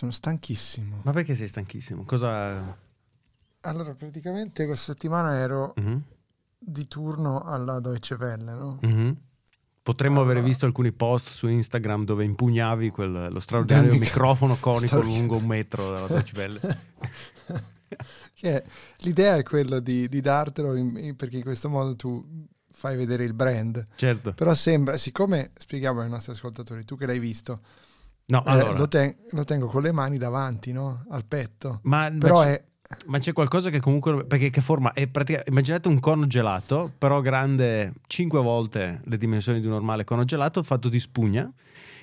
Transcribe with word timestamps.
Sono 0.00 0.12
stanchissimo. 0.12 1.00
Ma 1.02 1.12
perché 1.12 1.34
sei 1.34 1.46
stanchissimo? 1.46 2.04
Cosa... 2.06 2.74
Allora, 3.60 3.92
praticamente 3.92 4.64
questa 4.64 4.92
settimana 4.92 5.36
ero 5.36 5.74
Mhm, 5.76 6.02
di 6.58 6.88
turno 6.88 7.42
alla 7.42 7.80
Deutsche 7.80 8.14
Welle, 8.14 8.50
no? 8.54 8.78
mhm. 8.80 9.14
Potremmo 9.82 10.20
Allora- 10.20 10.30
avere 10.32 10.46
visto 10.46 10.64
alcuni 10.64 10.90
post 10.92 11.28
su 11.28 11.48
Instagram 11.48 12.06
dove 12.06 12.24
impugnavi 12.24 12.88
quel- 12.88 13.28
lo 13.30 13.40
straordinario 13.40 13.90
mic- 13.92 14.00
microfono 14.04 14.56
conico 14.58 15.02
lungo 15.02 15.36
un 15.36 15.44
metro 15.44 15.90
dalla 15.90 16.06
Deutsche 16.06 16.36
Welle. 16.38 16.60
Che 18.32 18.56
è- 18.56 18.64
l'idea 19.00 19.36
è 19.36 19.42
quello 19.42 19.80
di, 19.80 20.08
di 20.08 20.20
dartelo 20.22 20.76
in- 20.76 20.96
in- 20.96 21.16
perché 21.16 21.36
in 21.36 21.42
questo 21.42 21.68
modo 21.68 21.94
tu 21.94 22.24
fai 22.72 22.96
vedere 22.96 23.24
il 23.24 23.34
brand. 23.34 23.86
Certo. 23.96 24.32
Però 24.32 24.54
sembra, 24.54 24.96
siccome, 24.96 25.50
spieghiamo 25.58 26.00
ai 26.00 26.08
nostri 26.08 26.32
ascoltatori, 26.32 26.84
tu 26.86 26.96
che 26.96 27.04
l'hai 27.04 27.18
visto, 27.18 27.60
No, 28.30 28.44
eh, 28.44 28.50
allora, 28.50 28.78
lo, 28.78 28.88
ten- 28.88 29.14
lo 29.30 29.44
tengo 29.44 29.66
con 29.66 29.82
le 29.82 29.92
mani 29.92 30.16
davanti, 30.18 30.72
no? 30.72 31.04
Al 31.10 31.24
petto. 31.24 31.80
ma, 31.84 32.08
ma 32.10 32.18
Però 32.18 32.42
c'è, 32.42 32.52
è... 32.52 32.96
ma 33.06 33.18
c'è 33.18 33.32
qualcosa 33.32 33.70
che 33.70 33.80
comunque 33.80 34.24
perché 34.24 34.50
che 34.50 34.60
forma 34.60 34.92
è 34.92 35.06
pratica- 35.08 35.42
immaginate 35.46 35.88
un 35.88 35.98
cono 36.00 36.26
gelato, 36.26 36.92
però 36.96 37.20
grande 37.20 37.92
5 38.06 38.40
volte 38.40 39.00
le 39.04 39.18
dimensioni 39.18 39.60
di 39.60 39.66
un 39.66 39.72
normale 39.72 40.04
cono 40.04 40.24
gelato, 40.24 40.62
fatto 40.62 40.88
di 40.88 41.00
spugna. 41.00 41.50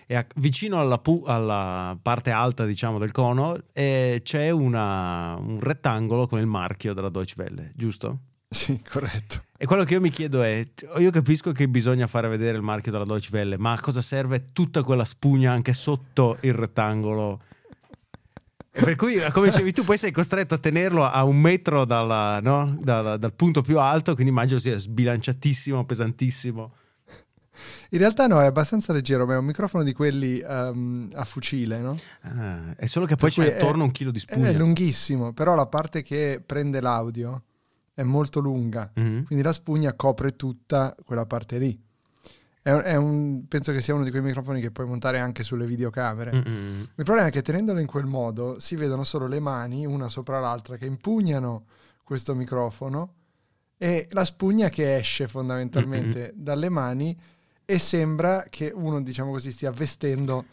E 0.10 0.16
a- 0.16 0.26
vicino 0.36 0.80
alla, 0.80 1.00
pu- 1.00 1.24
alla 1.28 1.98
parte 2.02 2.32
alta, 2.32 2.64
diciamo, 2.66 2.98
del 2.98 3.12
cono 3.12 3.58
eh, 3.74 4.22
c'è 4.24 4.50
una- 4.50 5.36
un 5.36 5.60
rettangolo 5.60 6.28
con 6.28 6.40
il 6.40 6.46
marchio 6.46 6.94
della 6.94 7.10
Deutsche 7.10 7.42
Welle, 7.42 7.72
giusto? 7.76 8.20
Sì, 8.50 8.82
corretto. 8.90 9.44
E 9.58 9.66
quello 9.66 9.84
che 9.84 9.94
io 9.94 10.02
mi 10.02 10.10
chiedo 10.10 10.42
è: 10.42 10.66
io 10.98 11.12
capisco 11.12 11.52
che 11.52 11.68
bisogna 11.68 12.08
fare 12.08 12.28
vedere 12.28 12.58
il 12.58 12.64
marchio 12.64 12.92
della 12.92 13.04
Deutsche 13.04 13.36
Welle, 13.36 13.58
ma 13.58 13.74
a 13.74 13.80
cosa 13.80 14.02
serve 14.02 14.52
tutta 14.54 14.84
quella 14.84 15.06
spugna 15.06 15.52
anche 15.52 15.74
sotto 15.74 16.38
il 16.42 16.54
rettangolo? 16.54 17.42
E 18.72 18.84
per 18.84 18.96
cui, 18.96 19.20
come 19.32 19.50
dicevi 19.50 19.74
tu, 19.74 19.84
poi 19.84 19.98
sei 19.98 20.12
costretto 20.12 20.54
a 20.54 20.60
tenerlo 20.60 21.04
a 21.04 21.24
un 21.24 21.40
metro 21.40 21.84
dalla- 21.84 22.40
no? 22.42 22.78
dal, 22.80 23.18
dal 23.18 23.34
punto 23.34 23.64
più 23.64 23.80
alto, 23.80 24.14
quindi 24.14 24.32
immagino 24.32 24.60
sia 24.60 24.78
sbilanciatissimo, 24.78 25.84
pesantissimo. 25.84 26.72
In 27.90 27.98
realtà 27.98 28.28
no, 28.28 28.40
è 28.40 28.46
abbastanza 28.46 28.94
leggero, 28.94 29.26
ma 29.26 29.34
è 29.34 29.38
un 29.38 29.46
microfono 29.46 29.84
di 29.84 29.94
quelli 29.94 30.40
ehm, 30.40 31.10
a 31.16 31.26
fucile, 31.26 31.80
no? 31.80 31.98
Ah, 32.22 32.76
è 32.76 32.86
solo 32.86 33.08
che 33.08 33.16
poi 33.16 33.32
c'è 33.32 33.42
cui 33.42 33.52
è- 33.52 33.56
attorno 33.56 33.84
un 33.86 33.92
chilo 33.92 34.12
di 34.12 34.20
spugna. 34.20 34.50
È 34.50 34.54
lunghissimo, 34.54 35.34
però 35.34 35.56
la 35.56 35.66
parte 35.66 36.04
che 36.04 36.40
prende 36.46 36.80
l'audio 36.80 37.42
è 37.98 38.04
molto 38.04 38.40
lunga, 38.40 38.92
Mhm. 38.94 39.24
quindi 39.26 39.44
la 39.44 39.52
spugna 39.54 39.94
copre 39.94 40.36
tutta 40.36 40.96
quella 41.04 41.26
parte 41.26 41.58
lì. 41.58 41.76
È 42.62 42.72
un- 42.72 42.82
è 42.84 42.96
un- 42.96 43.48
penso 43.48 43.72
che 43.72 43.82
sia 43.82 43.96
uno 43.96 44.04
di 44.04 44.12
quei 44.12 44.22
microfoni 44.22 44.62
che 44.62 44.70
puoi 44.70 44.86
montare 44.86 45.18
anche 45.18 45.42
sulle 45.42 45.66
videocamere. 45.66 46.32
Mm-mm. 46.32 46.80
Il 46.94 47.04
problema 47.04 47.26
è 47.26 47.32
che 47.32 47.42
tenendolo 47.42 47.80
in 47.80 47.88
quel 47.88 48.06
modo 48.06 48.60
si 48.60 48.76
vedono 48.76 49.04
solo 49.04 49.26
le 49.26 49.40
mani, 49.40 49.88
una 49.88 50.10
sopra 50.10 50.40
l'altra, 50.40 50.78
che 50.78 50.86
impugnano 50.86 51.66
questo 52.04 52.36
microfono 52.36 53.14
e 53.80 54.08
la 54.12 54.26
spugna 54.26 54.70
che 54.70 54.98
esce 54.98 55.28
fondamentalmente 55.28 56.34
dalle 56.36 56.70
mani 56.70 57.18
e 57.66 57.80
sembra 57.80 58.46
che 58.48 58.72
uno, 58.76 59.02
diciamo 59.02 59.32
così, 59.32 59.50
stia 59.52 59.72
vestendo 59.72 60.46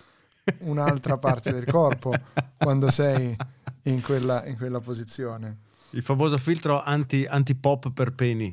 un'altra 0.60 1.18
parte 1.18 1.52
del 1.52 1.66
corpo 1.66 2.12
quando 2.56 2.90
sei 2.90 3.36
in 3.82 4.00
quella, 4.02 4.46
in 4.46 4.56
quella 4.56 4.80
posizione. 4.80 5.58
Il 5.94 6.02
famoso 6.02 6.36
filtro 6.38 6.82
anti, 6.82 7.24
anti-pop 7.24 7.92
per 7.92 8.14
peni. 8.14 8.52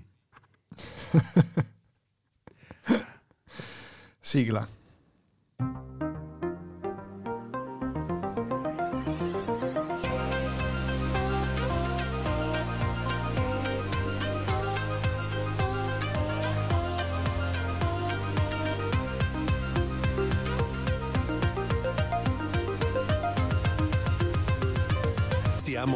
Sigla. 4.22 4.81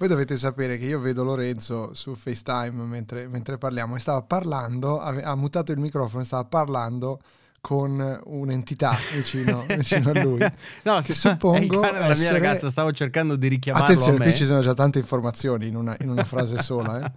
Poi 0.00 0.08
dovete 0.08 0.38
sapere 0.38 0.78
che 0.78 0.86
io 0.86 0.98
vedo 0.98 1.22
Lorenzo 1.24 1.92
su 1.92 2.14
FaceTime 2.14 2.84
mentre, 2.84 3.28
mentre 3.28 3.58
parliamo 3.58 3.96
e 3.96 3.98
stava 3.98 4.22
parlando, 4.22 4.98
ha 4.98 5.34
mutato 5.34 5.72
il 5.72 5.78
microfono 5.78 6.22
e 6.22 6.24
stava 6.24 6.46
parlando 6.46 7.20
con 7.60 8.18
un'entità 8.24 8.96
vicino, 9.14 9.66
vicino 9.68 10.08
a 10.08 10.22
lui. 10.22 10.40
No, 10.84 11.00
Che 11.00 11.12
sta- 11.12 11.32
suppongo 11.32 11.82
è 11.84 11.92
della 11.92 12.16
mia 12.16 12.32
ragazza, 12.32 12.70
stavo 12.70 12.92
cercando 12.92 13.36
di 13.36 13.48
richiamarlo 13.48 13.88
Attenzione, 13.88 14.24
qui 14.24 14.32
ci 14.32 14.46
sono 14.46 14.62
già 14.62 14.72
tante 14.72 15.00
informazioni 15.00 15.66
in 15.66 15.76
una, 15.76 15.94
in 16.00 16.08
una 16.08 16.24
frase 16.24 16.62
sola. 16.62 17.04
eh. 17.04 17.12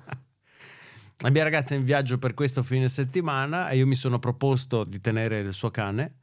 La 1.19 1.29
mia 1.29 1.43
ragazza 1.43 1.75
è 1.75 1.77
in 1.77 1.85
viaggio 1.85 2.17
per 2.17 2.33
questo 2.33 2.63
fine 2.63 2.89
settimana 2.89 3.69
e 3.69 3.77
io 3.77 3.87
mi 3.87 3.95
sono 3.95 4.19
proposto 4.19 4.83
di 4.83 4.99
tenere 4.99 5.39
il 5.39 5.53
suo 5.53 5.71
cane. 5.71 6.15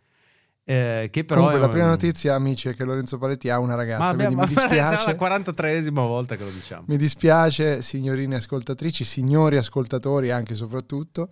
Eh, 0.64 1.08
che 1.10 1.24
però 1.24 1.40
Comunque, 1.40 1.60
è 1.62 1.66
la 1.66 1.72
prima 1.72 1.86
notizia, 1.86 2.34
amici, 2.34 2.68
è 2.68 2.74
che 2.74 2.84
Lorenzo 2.84 3.18
Paletti 3.18 3.50
ha 3.50 3.58
una 3.58 3.74
ragazza. 3.74 4.02
Ma 4.04 4.08
abbiamo, 4.08 4.42
mi 4.42 4.46
dispiace, 4.48 5.06
la 5.06 5.12
43esima 5.12 5.94
volta 5.94 6.36
che 6.36 6.44
lo 6.44 6.50
diciamo. 6.50 6.84
mi 6.86 6.96
dispiace, 6.96 7.82
signorine 7.82 8.36
ascoltatrici, 8.36 9.04
signori 9.04 9.56
ascoltatori 9.56 10.30
anche 10.30 10.52
e 10.52 10.56
soprattutto, 10.56 11.28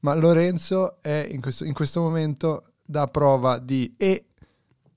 ma 0.00 0.14
Lorenzo 0.14 1.00
è 1.00 1.26
in 1.30 1.40
questo, 1.40 1.64
in 1.64 1.72
questo 1.72 2.00
momento 2.00 2.72
dà 2.84 3.06
prova 3.06 3.58
di 3.58 3.94
e 3.96 4.26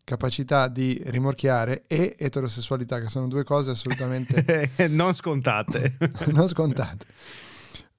capacità 0.06 0.67
di 0.67 1.02
rimorchiare 1.06 1.84
e 1.88 2.16
eterosessualità, 2.17 3.00
che 3.00 3.07
sono 3.07 3.28
due 3.28 3.44
cose 3.44 3.72
assolutamente 3.72 4.72
non 4.90 5.13
scontate. 5.13 5.97
non 6.31 6.47
scontate. 6.47 7.06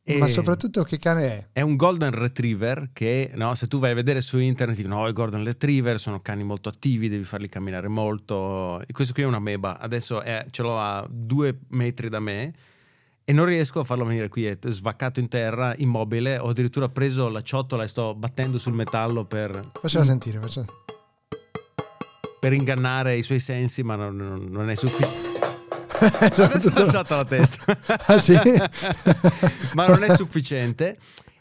E- 0.08 0.18
Ma 0.18 0.28
soprattutto 0.28 0.84
che 0.84 0.98
cane 1.00 1.24
è? 1.26 1.48
È 1.50 1.60
un 1.62 1.74
golden 1.74 2.12
retriever 2.12 2.90
che, 2.92 3.32
no, 3.34 3.56
se 3.56 3.66
tu 3.66 3.80
vai 3.80 3.90
a 3.90 3.94
vedere 3.94 4.20
su 4.20 4.38
internet, 4.38 4.76
dicono, 4.76 5.00
no, 5.00 5.08
i 5.08 5.12
golden 5.12 5.42
retriever 5.42 5.98
sono 5.98 6.20
cani 6.20 6.44
molto 6.44 6.68
attivi, 6.68 7.08
devi 7.08 7.24
farli 7.24 7.48
camminare 7.48 7.88
molto. 7.88 8.80
E 8.86 8.92
questo 8.92 9.12
qui 9.12 9.24
è 9.24 9.26
una 9.26 9.40
meba, 9.40 9.80
adesso 9.80 10.20
è- 10.22 10.46
ce 10.50 10.62
l'ho 10.62 10.78
a 10.78 11.04
due 11.10 11.58
metri 11.70 12.08
da 12.08 12.20
me 12.20 12.54
e 13.24 13.32
non 13.32 13.46
riesco 13.46 13.80
a 13.80 13.84
farlo 13.84 14.04
venire 14.04 14.28
qui, 14.28 14.44
è 14.46 14.56
svaccato 14.68 15.18
in 15.18 15.26
terra, 15.26 15.74
immobile. 15.78 16.38
Ho 16.38 16.50
addirittura 16.50 16.88
preso 16.88 17.28
la 17.28 17.42
ciotola 17.42 17.82
e 17.82 17.88
sto 17.88 18.14
battendo 18.14 18.58
sul 18.58 18.74
metallo 18.74 19.24
per, 19.24 19.60
Facciala 19.72 20.04
sentire, 20.04 20.38
facciala. 20.38 20.66
per 22.38 22.52
ingannare 22.52 23.16
i 23.16 23.22
suoi 23.22 23.40
sensi, 23.40 23.82
ma 23.82 23.96
non- 23.96 24.46
non 24.50 24.70
è 24.70 24.76
sufficiente. 24.76 25.25
Sono 26.32 26.48
Adesso 26.48 26.68
ho 26.68 26.70
tutto- 26.70 26.82
alzato 26.82 27.16
la 27.16 27.24
testa. 27.24 27.78
Ah, 28.06 28.18
sì? 28.18 28.34
Ma 29.74 29.86
non 29.86 30.02
è 30.02 30.14
sufficiente. 30.14 30.98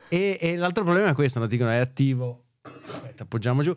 E, 0.09 0.37
e 0.39 0.55
l'altro 0.55 0.83
problema 0.83 1.09
è 1.09 1.13
questo: 1.13 1.39
no? 1.39 1.47
dicono 1.47 1.69
è 1.71 1.77
attivo. 1.77 2.43
Aspetta, 2.61 3.23
appoggiamo 3.23 3.61
giù. 3.63 3.73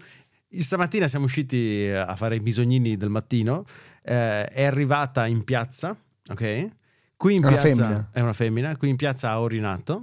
Stamattina 0.59 1.09
siamo 1.09 1.27
usciti 1.27 1.88
a 1.94 2.15
fare 2.17 2.37
i 2.37 2.41
bisognini 2.41 2.97
del 2.97 3.11
mattino. 3.11 3.65
eh, 4.03 4.47
è 4.47 4.65
arrivata 4.65 5.27
in 5.27 5.44
piazza, 5.44 5.97
ok? 6.31 6.69
Qui 7.17 7.34
in 7.34 7.43
È 7.43 7.47
una 7.49 7.56
piazza 7.56 7.69
femmina. 7.83 8.09
è 8.12 8.21
una 8.21 8.33
femmina. 8.33 8.77
Qui 8.77 8.88
in 8.88 8.97
piazza 8.97 9.31
ha 9.31 9.41
orinato. 9.41 10.03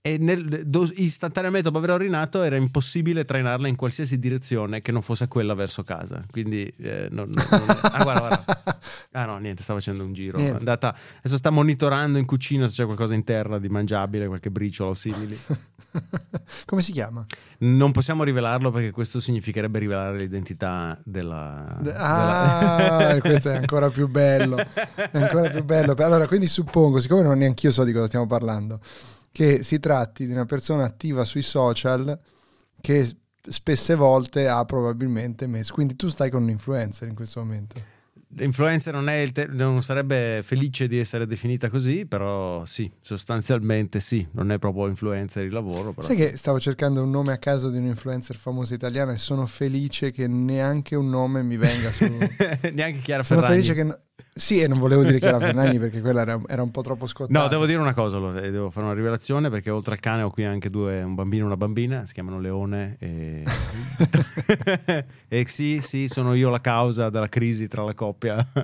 E 0.00 0.16
nel- 0.16 0.62
do- 0.66 0.90
istantaneamente 0.94 1.66
dopo 1.68 1.78
aver 1.78 1.90
orinato 1.90 2.42
era 2.42 2.56
impossibile 2.56 3.24
trainarla 3.26 3.68
in 3.68 3.76
qualsiasi 3.76 4.18
direzione 4.18 4.80
che 4.80 4.90
non 4.90 5.02
fosse 5.02 5.28
quella 5.28 5.52
verso 5.54 5.82
casa. 5.82 6.24
Quindi, 6.30 6.64
eh, 6.78 7.08
non- 7.10 7.28
non- 7.30 7.46
non- 7.50 7.78
ah, 7.82 8.02
guarda, 8.02 8.20
guarda. 8.20 8.44
Ah 9.12 9.24
no, 9.24 9.38
niente, 9.38 9.62
stava 9.62 9.78
facendo 9.78 10.04
un 10.04 10.12
giro. 10.12 10.36
Niente. 10.36 10.56
È 10.56 10.58
andata, 10.58 10.94
adesso 11.18 11.38
sta 11.38 11.50
monitorando 11.50 12.18
in 12.18 12.26
cucina 12.26 12.66
se 12.66 12.74
c'è 12.74 12.84
qualcosa 12.84 13.14
in 13.14 13.24
terra 13.24 13.58
di 13.58 13.68
mangiabile, 13.68 14.26
qualche 14.26 14.50
briciolo 14.50 14.92
simili. 14.92 15.38
Come 16.66 16.82
si 16.82 16.92
chiama? 16.92 17.24
Non 17.60 17.90
possiamo 17.92 18.22
rivelarlo 18.22 18.70
perché 18.70 18.90
questo 18.90 19.20
significherebbe 19.20 19.78
rivelare 19.78 20.18
l'identità 20.18 21.00
della... 21.02 21.78
Ah, 21.94 23.06
della- 23.06 23.20
questo 23.20 23.50
è 23.50 23.56
ancora 23.56 23.88
più 23.88 24.08
bello. 24.08 24.56
È 24.56 25.10
ancora 25.12 25.48
più 25.48 25.64
bello. 25.64 25.94
Allora, 25.96 26.26
quindi 26.28 26.46
suppongo, 26.46 27.00
siccome 27.00 27.22
non 27.22 27.38
neanche 27.38 27.66
io 27.66 27.72
so 27.72 27.84
di 27.84 27.92
cosa 27.92 28.06
stiamo 28.06 28.26
parlando, 28.26 28.80
che 29.32 29.62
si 29.62 29.80
tratti 29.80 30.26
di 30.26 30.32
una 30.32 30.44
persona 30.44 30.84
attiva 30.84 31.24
sui 31.24 31.42
social 31.42 32.18
che 32.80 33.16
spesse 33.40 33.94
volte 33.94 34.48
ha 34.48 34.62
probabilmente 34.66 35.46
messo. 35.46 35.72
Quindi 35.72 35.96
tu 35.96 36.08
stai 36.08 36.30
con 36.30 36.42
un 36.42 36.50
influencer 36.50 37.08
in 37.08 37.14
questo 37.14 37.40
momento. 37.40 37.96
Influencer 38.40 38.92
non, 38.92 39.08
è 39.08 39.16
il 39.16 39.32
te- 39.32 39.46
non 39.48 39.82
sarebbe 39.82 40.40
felice 40.42 40.86
di 40.86 40.98
essere 40.98 41.26
definita 41.26 41.70
così, 41.70 42.06
però 42.06 42.64
sì, 42.64 42.90
sostanzialmente 43.00 44.00
sì, 44.00 44.26
non 44.32 44.50
è 44.52 44.58
proprio 44.58 44.86
influencer 44.88 45.44
il 45.44 45.52
lavoro. 45.52 45.92
Però 45.92 46.06
Sai 46.06 46.16
che 46.16 46.36
stavo 46.36 46.60
cercando 46.60 47.02
un 47.02 47.10
nome 47.10 47.32
a 47.32 47.38
caso 47.38 47.70
di 47.70 47.78
un 47.78 47.86
influencer 47.86 48.36
famosa 48.36 48.74
italiana 48.74 49.12
e 49.12 49.18
sono 49.18 49.46
felice 49.46 50.10
che 50.12 50.26
neanche 50.26 50.96
un 50.96 51.08
nome 51.08 51.42
mi 51.42 51.56
venga 51.56 51.90
su... 51.90 52.04
Neanche 52.72 53.00
Chiara 53.00 53.22
sono 53.22 53.40
Ferragni. 53.40 53.62
felice 53.62 53.74
che... 53.74 53.82
no- 53.84 53.98
Sì, 54.38 54.60
e 54.60 54.68
non 54.68 54.78
volevo 54.78 55.02
dire 55.02 55.18
Chiara 55.18 55.40
Ferragni 55.44 55.80
perché 55.80 56.00
quella 56.00 56.20
era, 56.20 56.40
era 56.46 56.62
un 56.62 56.70
po' 56.70 56.82
troppo 56.82 57.08
scottata. 57.08 57.40
No, 57.40 57.48
devo 57.48 57.66
dire 57.66 57.78
una 57.80 57.92
cosa, 57.92 58.18
allora, 58.18 58.40
eh, 58.40 58.52
devo 58.52 58.70
fare 58.70 58.86
una 58.86 58.94
rivelazione 58.94 59.50
perché 59.50 59.68
oltre 59.70 59.94
al 59.94 60.00
cane 60.00 60.22
ho 60.22 60.30
qui 60.30 60.44
anche 60.44 60.70
due, 60.70 61.02
un 61.02 61.16
bambino 61.16 61.42
e 61.42 61.46
una 61.46 61.56
bambina, 61.56 62.06
si 62.06 62.12
chiamano 62.12 62.38
Leone 62.38 62.96
e... 63.00 63.42
e 65.26 65.44
sì, 65.48 65.80
sì, 65.82 66.06
sono 66.06 66.34
io 66.34 66.50
la 66.50 66.60
causa 66.60 67.10
della 67.10 67.26
crisi 67.26 67.66
tra 67.66 67.82
la 67.82 67.94
coppia. 67.94 68.46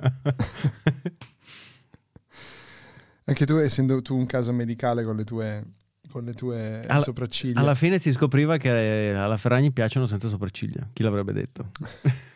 Anche 3.27 3.45
tu, 3.45 3.55
essendo 3.55 4.01
tu 4.01 4.15
un 4.15 4.27
caso 4.27 4.53
medicale 4.53 5.03
con 5.03 5.15
le 5.15 5.23
tue, 5.23 5.63
con 6.09 6.23
le 6.23 6.33
tue 6.33 6.85
Alla- 6.87 7.01
sopracciglia. 7.01 7.59
Alla 7.59 7.75
fine 7.75 7.97
si 7.97 8.11
scopriva 8.13 8.55
che 8.57 9.13
alla 9.13 9.37
Ferragni 9.37 9.71
piacciono 9.71 10.05
senza 10.05 10.29
sopracciglia, 10.29 10.87
chi 10.93 11.03
l'avrebbe 11.03 11.33
detto? 11.33 11.71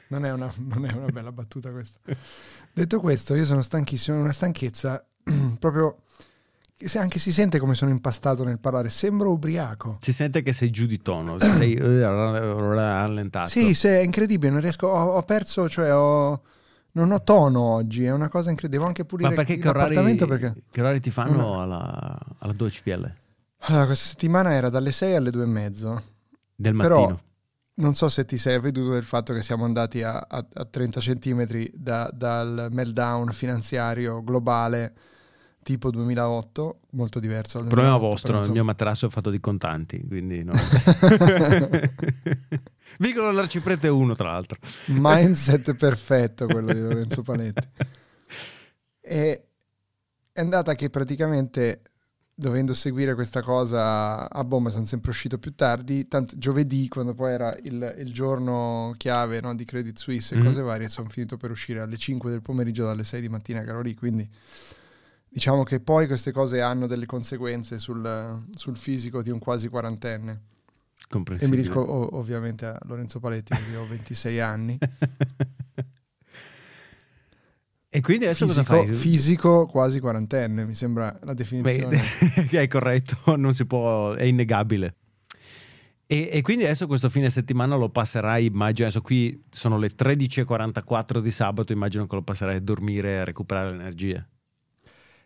Non 0.10 0.26
è, 0.26 0.32
una, 0.34 0.52
non 0.58 0.86
è 0.88 0.92
una 0.92 1.06
bella 1.06 1.32
battuta 1.32 1.70
questa. 1.70 2.00
Detto 2.74 3.00
questo, 3.00 3.36
io 3.36 3.46
sono 3.46 3.62
stanchissimo, 3.62 4.18
è 4.18 4.22
una 4.22 4.32
stanchezza 4.32 5.04
proprio... 5.60 5.98
Anche 6.96 7.20
si 7.20 7.34
sente 7.34 7.60
come 7.60 7.76
sono 7.76 7.92
impastato 7.92 8.46
nel 8.46 8.58
parlare, 8.62 8.90
sembro 8.90 9.32
ubriaco. 9.32 9.98
Si 10.02 10.14
sente 10.14 10.42
che 10.42 10.54
sei 10.54 10.70
giù 10.70 10.86
di 10.86 10.98
tono, 10.98 11.38
sei 11.38 11.74
eh, 11.76 12.00
rallentato. 12.00 13.50
Sì, 13.50 13.74
se 13.74 14.00
è 14.00 14.02
incredibile, 14.02 14.50
non 14.50 14.62
riesco, 14.62 14.88
ho, 14.88 15.16
ho 15.18 15.22
perso, 15.24 15.68
cioè 15.68 15.94
ho, 15.94 16.42
non 16.94 17.12
ho 17.12 17.22
tono 17.22 17.60
oggi, 17.60 18.06
è 18.06 18.14
una 18.14 18.30
cosa 18.30 18.50
incredibile. 18.50 18.78
Devo 18.78 18.86
anche 18.88 19.04
pulire 19.04 19.28
Ma 19.28 19.36
perché 19.36 19.58
che 19.58 19.68
orari, 19.68 20.16
perché... 20.26 20.54
che 20.72 20.80
orari 20.80 21.02
ti 21.02 21.12
fanno 21.12 21.36
No. 21.36 21.62
alla, 21.62 22.18
alla 22.38 22.54
2 22.54 22.70
CPL 22.70 23.14
Allora, 23.64 23.86
questa 23.86 24.08
settimana 24.08 24.54
era 24.54 24.70
dalle 24.70 24.94
6 24.94 25.16
alle 25.16 25.32
2 25.32 25.44
e 25.44 25.48
mezzo. 25.48 26.04
del 26.56 26.78
Però- 26.78 27.00
mattino? 27.02 27.22
Non 27.80 27.94
so 27.94 28.10
se 28.10 28.26
ti 28.26 28.38
sei 28.38 28.56
avveduto 28.56 28.92
del 28.92 29.04
fatto 29.04 29.34
che 29.34 29.42
siamo 29.42 29.64
andati 29.64 30.04
a, 30.04 30.18
a- 30.18 30.46
a 30.54 30.66
30 30.66 31.00
centimetri 31.00 31.72
da- 31.74 32.10
dal 32.14 32.68
meltdown 32.72 33.32
finanziario 33.32 34.22
globale 34.24 34.94
tipo 35.64 35.90
2008, 35.92 36.80
molto 36.92 37.20
diverso. 37.20 37.60
dal 37.60 37.68
Problema 37.68 37.98
2008, 37.98 38.28
vostro, 38.28 38.46
il 38.46 38.52
mio 38.52 38.64
materasso 38.66 39.06
è 39.06 39.10
fatto 39.10 39.30
di 39.30 39.40
contanti, 39.40 40.04
quindi 40.06 40.44
no. 40.44 40.52
Vicolo 43.00 43.28
dell'arciprete 43.28 43.88
1, 43.88 44.16
tra 44.16 44.32
l'altro. 44.32 44.58
mindset 44.88 45.74
perfetto 45.78 46.48
quello 46.48 46.74
di 46.74 46.80
Lorenzo 46.82 47.22
Panetti. 47.22 47.68
E 49.12 49.46
è 50.32 50.40
andata 50.40 50.76
che 50.76 50.92
praticamente 50.92 51.82
dovendo 52.40 52.74
seguire 52.74 53.16
questa 53.16 53.42
cosa 53.42 54.30
a 54.30 54.44
bomba 54.46 54.70
sono 54.70 54.86
sempre 54.86 55.12
uscito 55.12 55.38
più 55.38 55.54
tardi, 55.56 56.08
tanto 56.08 56.38
giovedì 56.38 56.88
quando 56.88 57.14
poi 57.14 57.34
era 57.34 57.54
il, 57.64 57.96
il 58.00 58.14
giorno 58.14 58.94
chiave 58.96 59.42
no, 59.42 59.54
di 59.56 59.66
Credit 59.66 59.98
Suisse 59.98 60.36
e 60.36 60.38
Mm. 60.40 60.46
cose 60.46 60.62
varie 60.62 60.88
sono 60.88 61.10
finito 61.10 61.36
per 61.36 61.52
uscire 61.52 61.82
alle 61.82 61.98
5 61.98 62.32
del 62.32 62.42
pomeriggio 62.42 62.86
dalle 62.86 63.04
6 63.04 63.20
di 63.20 63.28
mattina 63.28 63.62
che 63.62 63.70
ero 63.70 63.82
lì, 63.82 63.94
quindi 63.94 64.28
diciamo 65.28 65.64
che 65.64 65.82
poi 65.82 66.08
queste 66.08 66.32
cose 66.32 66.62
hanno 66.62 66.88
delle 66.88 67.06
conseguenze 67.06 67.78
sul, 67.78 68.42
sul 68.56 68.78
fisico 68.78 69.22
di 69.22 69.32
un 69.32 69.40
quasi 69.40 69.68
quarantenne. 69.68 70.42
E 71.44 71.48
mi 71.48 71.56
riferisco 71.58 71.80
o- 71.82 72.18
ovviamente 72.18 72.66
a 72.68 72.80
Lorenzo 72.84 73.20
Paletti, 73.20 73.54
che 73.54 73.76
ho 73.76 73.86
26 73.86 74.40
anni. 74.40 74.78
e 77.90 78.02
quindi 78.02 78.26
adesso 78.26 78.46
cosa 78.46 78.64
fisico, 78.64 78.86
fai? 78.86 78.94
fisico 78.94 79.66
quasi 79.66 80.00
quarantenne, 80.00 80.64
mi 80.64 80.76
sembra 80.76 81.18
la 81.24 81.34
definizione. 81.34 82.00
Beh, 82.36 82.46
che 82.46 82.62
è 82.62 82.68
corretto, 82.68 83.36
non 83.36 83.56
si 83.56 83.66
può, 83.66 84.14
è 84.14 84.24
innegabile. 84.24 84.96
E, 86.06 86.30
e 86.32 86.42
quindi 86.42 86.66
adesso 86.66 86.86
questo 86.86 87.10
fine 87.10 87.30
settimana 87.30 87.76
lo 87.76 87.90
passerai, 87.90 88.46
immagino, 88.46 88.88
adesso 88.88 89.02
qui 89.02 89.44
sono 89.50 89.78
le 89.78 89.92
13.44 89.96 91.20
di 91.20 91.32
sabato, 91.32 91.74
immagino 91.74 92.06
che 92.06 92.16
lo 92.16 92.22
passerai 92.22 92.58
a 92.58 92.62
dormire 92.62 93.20
a 93.20 93.24
recuperare 93.24 93.70
le 93.70 93.76
energie. 93.76 94.28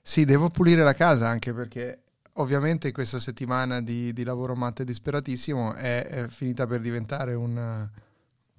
Sì, 0.01 0.23
devo 0.25 0.49
pulire 0.49 0.83
la 0.83 0.93
casa 0.93 1.27
anche 1.27 1.53
perché 1.53 2.03
ovviamente 2.33 2.91
questa 2.91 3.19
settimana 3.19 3.81
di, 3.81 4.11
di 4.13 4.23
lavoro 4.23 4.55
matto 4.55 4.81
e 4.81 4.85
disperatissimo 4.85 5.73
è, 5.73 6.05
è 6.05 6.27
finita 6.27 6.65
per 6.65 6.81
diventare 6.81 7.33
un, 7.33 7.89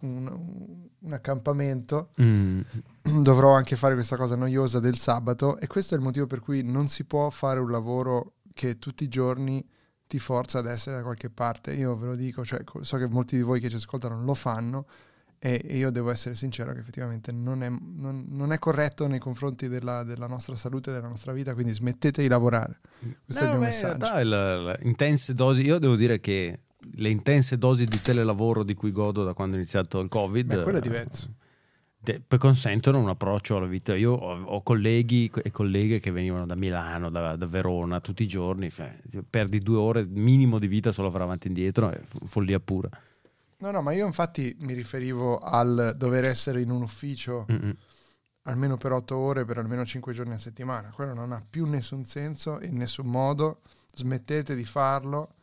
un- 0.04 0.88
un 1.00 1.12
accampamento. 1.12 2.10
Mm. 2.20 2.60
Dovrò 3.22 3.54
anche 3.54 3.76
fare 3.76 3.94
questa 3.94 4.16
cosa 4.16 4.36
noiosa 4.36 4.80
del 4.80 4.96
sabato 4.96 5.58
e 5.58 5.66
questo 5.66 5.94
è 5.94 5.98
il 5.98 6.04
motivo 6.04 6.26
per 6.26 6.40
cui 6.40 6.62
non 6.62 6.88
si 6.88 7.04
può 7.04 7.28
fare 7.30 7.60
un 7.60 7.70
lavoro 7.70 8.34
che 8.54 8.78
tutti 8.78 9.04
i 9.04 9.08
giorni 9.08 9.66
ti 10.06 10.18
forza 10.18 10.58
ad 10.60 10.66
essere 10.66 10.96
da 10.96 11.02
qualche 11.02 11.28
parte. 11.30 11.72
Io 11.72 11.96
ve 11.96 12.06
lo 12.06 12.14
dico, 12.14 12.44
cioè, 12.44 12.62
so 12.82 12.96
che 12.98 13.06
molti 13.08 13.36
di 13.36 13.42
voi 13.42 13.60
che 13.60 13.68
ci 13.68 13.76
ascoltano 13.76 14.22
lo 14.22 14.34
fanno 14.34 14.86
e, 15.38 15.60
e 15.64 15.76
io 15.76 15.90
devo 15.90 16.10
essere 16.10 16.34
sincero 16.34 16.72
che 16.72 16.78
effettivamente 16.78 17.32
non 17.32 17.62
è, 17.62 17.68
non- 17.68 18.24
non 18.28 18.52
è 18.52 18.58
corretto 18.58 19.06
nei 19.06 19.18
confronti 19.18 19.68
della, 19.68 20.02
della 20.04 20.26
nostra 20.26 20.54
salute 20.56 20.90
e 20.90 20.94
della 20.94 21.08
nostra 21.08 21.32
vita, 21.32 21.52
quindi 21.52 21.72
smettete 21.74 22.22
di 22.22 22.28
lavorare. 22.28 22.80
Questo 23.24 23.44
è 23.44 23.46
il 23.48 23.52
No, 23.54 23.58
mio 23.58 23.68
beh, 23.68 23.74
in 23.74 23.82
messaggio. 23.82 23.98
realtà 23.98 24.20
il- 24.20 24.28
le 24.64 24.78
intense 24.82 25.34
dosi, 25.34 25.62
io 25.62 25.78
devo 25.78 25.96
dire 25.96 26.20
che 26.20 26.60
le 26.92 27.08
intense 27.08 27.58
dosi 27.58 27.84
di 27.84 28.00
telelavoro 28.00 28.62
di 28.62 28.74
cui 28.74 28.92
godo 28.92 29.24
da 29.24 29.32
quando 29.32 29.56
è 29.56 29.58
iniziato 29.58 30.00
il 30.00 30.08
Covid 30.08 30.46
Beh, 30.46 30.62
quello 30.62 30.78
è 30.78 30.80
eh, 30.80 30.82
diverso. 30.82 31.34
te- 32.02 32.22
consentono 32.38 32.98
un 32.98 33.08
approccio 33.08 33.56
alla 33.56 33.66
vita. 33.66 33.94
Io 33.96 34.12
ho, 34.12 34.42
ho 34.42 34.62
colleghi 34.62 35.30
e 35.42 35.50
colleghe 35.50 36.00
che 36.00 36.10
venivano 36.10 36.46
da 36.46 36.54
Milano, 36.54 37.10
da, 37.10 37.36
da 37.36 37.46
Verona 37.46 38.00
tutti 38.00 38.22
i 38.22 38.28
giorni, 38.28 38.70
cioè, 38.70 38.96
perdi 39.28 39.60
due 39.60 39.78
ore 39.78 40.06
minimo 40.06 40.58
di 40.58 40.66
vita 40.66 40.92
solo 40.92 41.10
fare 41.10 41.24
avanti 41.24 41.46
e 41.46 41.48
indietro, 41.48 41.90
è 41.90 42.00
fo- 42.02 42.26
follia 42.26 42.60
pura. 42.60 42.88
No, 43.56 43.70
no, 43.70 43.80
ma 43.80 43.92
io 43.92 44.06
infatti 44.06 44.54
mi 44.60 44.74
riferivo 44.74 45.38
al 45.38 45.94
dover 45.96 46.24
essere 46.24 46.60
in 46.60 46.70
un 46.70 46.82
ufficio 46.82 47.46
Mm-mm. 47.50 47.74
almeno 48.42 48.76
per 48.76 48.92
otto 48.92 49.16
ore 49.16 49.44
per 49.44 49.58
almeno 49.58 49.86
cinque 49.86 50.12
giorni 50.12 50.34
a 50.34 50.38
settimana. 50.38 50.90
Quello 50.90 51.14
non 51.14 51.32
ha 51.32 51.42
più 51.48 51.64
nessun 51.64 52.04
senso 52.04 52.60
in 52.60 52.76
nessun 52.76 53.06
modo. 53.06 53.60
Smettete 53.94 54.54
di 54.54 54.64
farlo. 54.64 55.33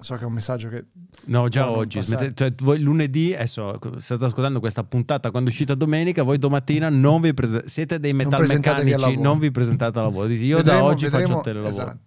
So 0.00 0.16
che 0.16 0.22
è 0.22 0.26
un 0.26 0.32
messaggio 0.32 0.68
che 0.68 0.84
No, 1.26 1.48
già 1.48 1.64
non 1.66 1.76
oggi. 1.76 2.02
smette- 2.02 2.32
cioè, 2.34 2.52
voi 2.58 2.80
lunedì, 2.80 3.32
adesso 3.34 3.78
state 3.98 4.24
ascoltando 4.24 4.58
questa 4.60 4.82
puntata 4.84 5.30
quando 5.30 5.48
è 5.48 5.52
uscita 5.52 5.74
domenica, 5.74 6.22
voi 6.24 6.38
domattina 6.38 6.88
non 6.88 7.20
vi 7.20 7.32
prese- 7.32 7.68
siete 7.68 8.00
dei 8.00 8.12
Non 8.12 8.24
metalmeccanici, 8.24 8.98
lavoro. 8.98 9.20
non 9.22 9.38
vi 9.38 9.50
presentate 9.50 9.98
al 9.98 10.04
lavoro. 10.06 10.28
Io 10.28 10.56
da 10.56 10.62
vedremo- 10.62 10.84
oggi 10.86 11.04
vedremo- 11.04 11.26
faccio 11.28 11.40
telelavoro. 11.42 11.98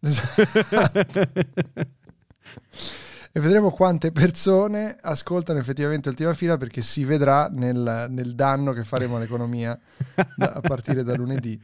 esatto. 0.00 0.44
e 3.32 3.40
vedremo 3.40 3.70
quante 3.70 4.12
persone 4.12 4.96
ascoltano 5.00 5.58
effettivamente 5.58 6.08
Ultima 6.08 6.32
Fila 6.32 6.56
perché 6.56 6.80
si 6.82 7.04
vedrà 7.04 7.48
nel, 7.50 8.06
nel 8.08 8.34
danno 8.34 8.72
che 8.72 8.82
faremo 8.84 9.16
all'economia 9.16 9.78
da- 10.36 10.52
a 10.52 10.60
partire 10.60 11.02
da 11.02 11.14
lunedì. 11.14 11.60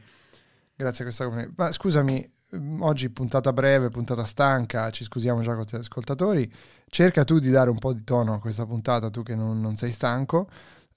Grazie 0.75 0.99
a 1.03 1.07
questa 1.07 1.25
comunità. 1.25 1.51
Ma 1.55 1.71
scusami, 1.71 2.31
oggi 2.79 3.09
puntata 3.09 3.51
breve, 3.53 3.89
puntata 3.89 4.23
stanca, 4.25 4.89
ci 4.91 5.03
scusiamo 5.03 5.41
già 5.41 5.53
con 5.55 5.65
gli 5.69 5.75
ascoltatori. 5.75 6.51
Cerca 6.87 7.23
tu 7.23 7.39
di 7.39 7.49
dare 7.49 7.69
un 7.69 7.79
po' 7.79 7.93
di 7.93 8.03
tono 8.03 8.33
a 8.33 8.39
questa 8.39 8.65
puntata, 8.65 9.09
tu 9.09 9.23
che 9.23 9.35
non, 9.35 9.59
non 9.59 9.75
sei 9.77 9.91
stanco. 9.91 10.47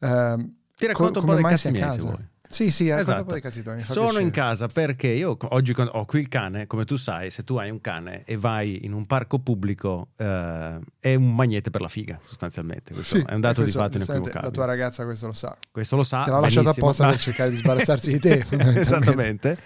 Ehm, 0.00 0.54
Ti 0.76 0.86
racconto 0.86 1.20
co- 1.20 1.26
un 1.26 1.26
po' 1.26 1.34
dei 1.34 1.44
cazzi 1.50 1.70
miei, 1.70 1.92
se 1.92 2.00
vuoi. 2.00 2.28
Sì, 2.48 2.70
sì, 2.70 2.88
Esatto. 2.88 3.24
tuoi, 3.24 3.40
Sono 3.80 4.00
piacere. 4.02 4.22
in 4.22 4.30
casa 4.30 4.68
perché 4.68 5.08
io 5.08 5.36
oggi 5.48 5.74
ho 5.76 6.04
qui 6.04 6.20
il 6.20 6.28
cane, 6.28 6.66
come 6.66 6.84
tu 6.84 6.96
sai, 6.96 7.30
se 7.30 7.42
tu 7.42 7.56
hai 7.56 7.70
un 7.70 7.80
cane 7.80 8.22
e 8.24 8.36
vai 8.36 8.84
in 8.84 8.92
un 8.92 9.04
parco 9.04 9.38
pubblico 9.38 10.08
eh, 10.16 10.78
è 11.00 11.14
un 11.14 11.34
magnete 11.34 11.70
per 11.70 11.80
la 11.80 11.88
figa, 11.88 12.20
sostanzialmente. 12.24 12.94
Questo 12.94 13.16
Sì, 13.16 13.24
è 13.26 13.34
un 13.34 13.40
dato 13.40 13.62
di 13.62 13.70
fatto 13.70 13.96
inequivocabile. 13.96 14.42
La 14.44 14.50
tua 14.50 14.64
ragazza 14.64 15.04
questo 15.04 15.26
lo 15.26 15.32
sa. 15.32 15.56
Questo 15.70 15.96
lo 15.96 16.02
sa. 16.04 16.24
Te 16.24 16.30
l'ha 16.30 16.40
lasciato 16.40 16.70
apposta 16.70 17.08
per 17.08 17.18
cercare 17.18 17.50
di 17.50 17.56
sbarazzarsi 17.56 18.12
di 18.12 18.18
te. 18.20 18.44
Esattamente. 18.48 19.58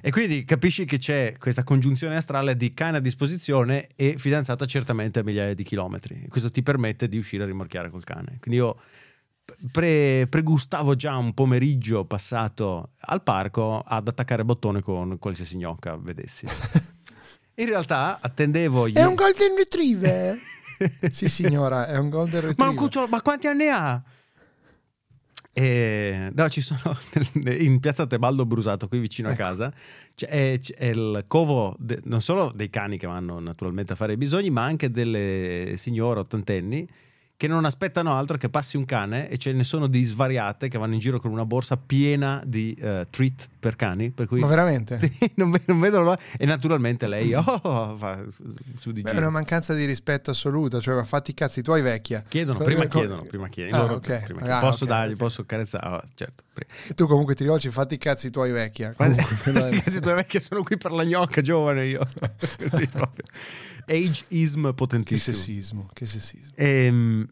E 0.00 0.10
quindi 0.10 0.44
capisci 0.44 0.84
che 0.84 0.98
c'è 0.98 1.34
questa 1.38 1.64
congiunzione 1.64 2.16
astrale 2.16 2.56
di 2.56 2.72
cane 2.74 2.98
a 2.98 3.00
disposizione 3.00 3.88
e 3.96 4.14
fidanzata 4.16 4.64
certamente 4.66 5.18
a 5.18 5.22
migliaia 5.22 5.54
di 5.54 5.64
chilometri. 5.64 6.22
E 6.24 6.28
questo 6.28 6.50
ti 6.50 6.62
permette 6.62 7.08
di 7.08 7.18
uscire 7.18 7.42
a 7.42 7.46
rimorchiare 7.46 7.90
col 7.90 8.04
cane. 8.04 8.38
Quindi 8.40 8.60
io 8.60 8.76
pre- 9.72 10.26
pregustavo 10.28 10.94
già 10.94 11.16
un 11.16 11.34
pomeriggio 11.34 12.04
passato 12.04 12.92
al 13.00 13.22
parco 13.22 13.80
ad 13.80 14.06
attaccare 14.08 14.44
bottone 14.44 14.82
con 14.82 15.18
qualsiasi 15.18 15.56
gnocca 15.56 15.96
vedessi. 15.96 16.46
In 17.56 17.66
realtà 17.66 18.18
attendevo 18.20 18.86
È 18.86 19.00
io- 19.00 19.08
un 19.08 19.14
golden 19.16 19.56
retriever? 19.56 20.38
sì, 21.10 21.28
signora, 21.28 21.88
è 21.88 21.98
un 21.98 22.08
golden 22.08 22.40
retriever. 22.40 22.56
Ma 22.58 22.68
un 22.68 22.76
cucciolo, 22.76 23.08
ma 23.08 23.20
quanti 23.20 23.48
anni 23.48 23.68
ha? 23.68 24.00
E, 25.60 26.30
no, 26.34 26.48
ci 26.48 26.60
sono 26.60 26.96
in 27.58 27.80
piazza 27.80 28.06
Tebaldo 28.06 28.46
Brusato, 28.46 28.86
qui 28.86 29.00
vicino 29.00 29.26
a 29.26 29.32
Ecco. 29.32 29.42
casa, 29.42 29.72
c'è, 30.14 30.56
c'è 30.60 30.84
il 30.84 31.24
covo 31.26 31.74
de- 31.80 32.00
non 32.04 32.20
solo 32.20 32.52
dei 32.54 32.70
cani 32.70 32.96
che 32.96 33.08
vanno 33.08 33.40
naturalmente 33.40 33.92
a 33.94 33.96
fare 33.96 34.12
i 34.12 34.16
bisogni, 34.16 34.50
ma 34.50 34.62
anche 34.62 34.88
delle 34.90 35.72
signore 35.76 36.20
ottantenni 36.20 36.86
che 37.38 37.46
non 37.46 37.64
aspettano 37.64 38.16
altro 38.16 38.36
che 38.36 38.48
passi 38.48 38.76
un 38.76 38.84
cane 38.84 39.28
e 39.28 39.38
ce 39.38 39.52
ne 39.52 39.62
sono 39.62 39.86
di 39.86 40.02
svariate 40.02 40.66
che 40.66 40.76
vanno 40.76 40.94
in 40.94 40.98
giro 40.98 41.20
con 41.20 41.30
una 41.30 41.44
borsa 41.44 41.76
piena 41.76 42.42
di 42.44 42.74
eh, 42.74 43.06
treat 43.08 43.48
per 43.60 43.76
cani. 43.76 44.10
Per 44.10 44.26
cui 44.26 44.40
Ma 44.40 44.48
veramente? 44.48 44.98
Sì, 45.18 45.30
non, 45.36 45.56
non 45.66 45.78
vedo 45.78 46.00
l'ora. 46.00 46.18
E 46.36 46.44
naturalmente 46.46 47.06
lei 47.06 47.32
oh, 47.34 47.96
fa 47.96 48.24
su 48.80 48.90
di 48.90 49.02
Beh, 49.02 49.12
è 49.12 49.18
una 49.18 49.30
mancanza 49.30 49.72
di 49.72 49.84
rispetto 49.84 50.32
assoluta, 50.32 50.80
cioè 50.80 51.04
fatti 51.04 51.30
i 51.30 51.34
cazzi 51.34 51.62
tuoi 51.62 51.80
vecchia. 51.80 52.24
Chiedono, 52.26 52.58
prima 52.58 52.86
chiedono, 52.86 53.22
prima 53.22 53.46
chiedono. 53.46 53.82
Ah, 53.82 53.86
Loro- 53.86 53.94
ok. 53.98 54.22
prima. 54.24 54.40
Ah, 54.40 54.58
posso 54.58 54.82
ok, 54.82 54.90
dargli, 54.90 55.12
ok. 55.12 55.18
posso 55.18 55.44
carezzare? 55.44 55.86
Ah, 55.86 56.02
certo. 56.16 56.42
E 56.88 56.94
tu 56.94 57.06
comunque 57.06 57.36
ti 57.36 57.44
rivolgi, 57.44 57.70
fatti 57.70 57.94
i 57.94 57.98
cazzi 57.98 58.30
tuoi 58.30 58.50
vecchia. 58.50 58.92
È- 58.96 59.14
Ragazzi, 59.44 60.00
due 60.00 60.14
vecchie 60.14 60.40
sono 60.40 60.64
qui 60.64 60.76
per 60.76 60.90
la 60.90 61.04
gnocca, 61.04 61.40
giovane 61.40 61.86
io. 61.86 62.04
Ageism 63.86 64.66
che 64.66 64.74
potentissimo. 64.74 65.36
sessismo, 65.36 65.88
che 65.92 66.06
sessismo. 66.06 66.52
Ehm, 66.56 67.27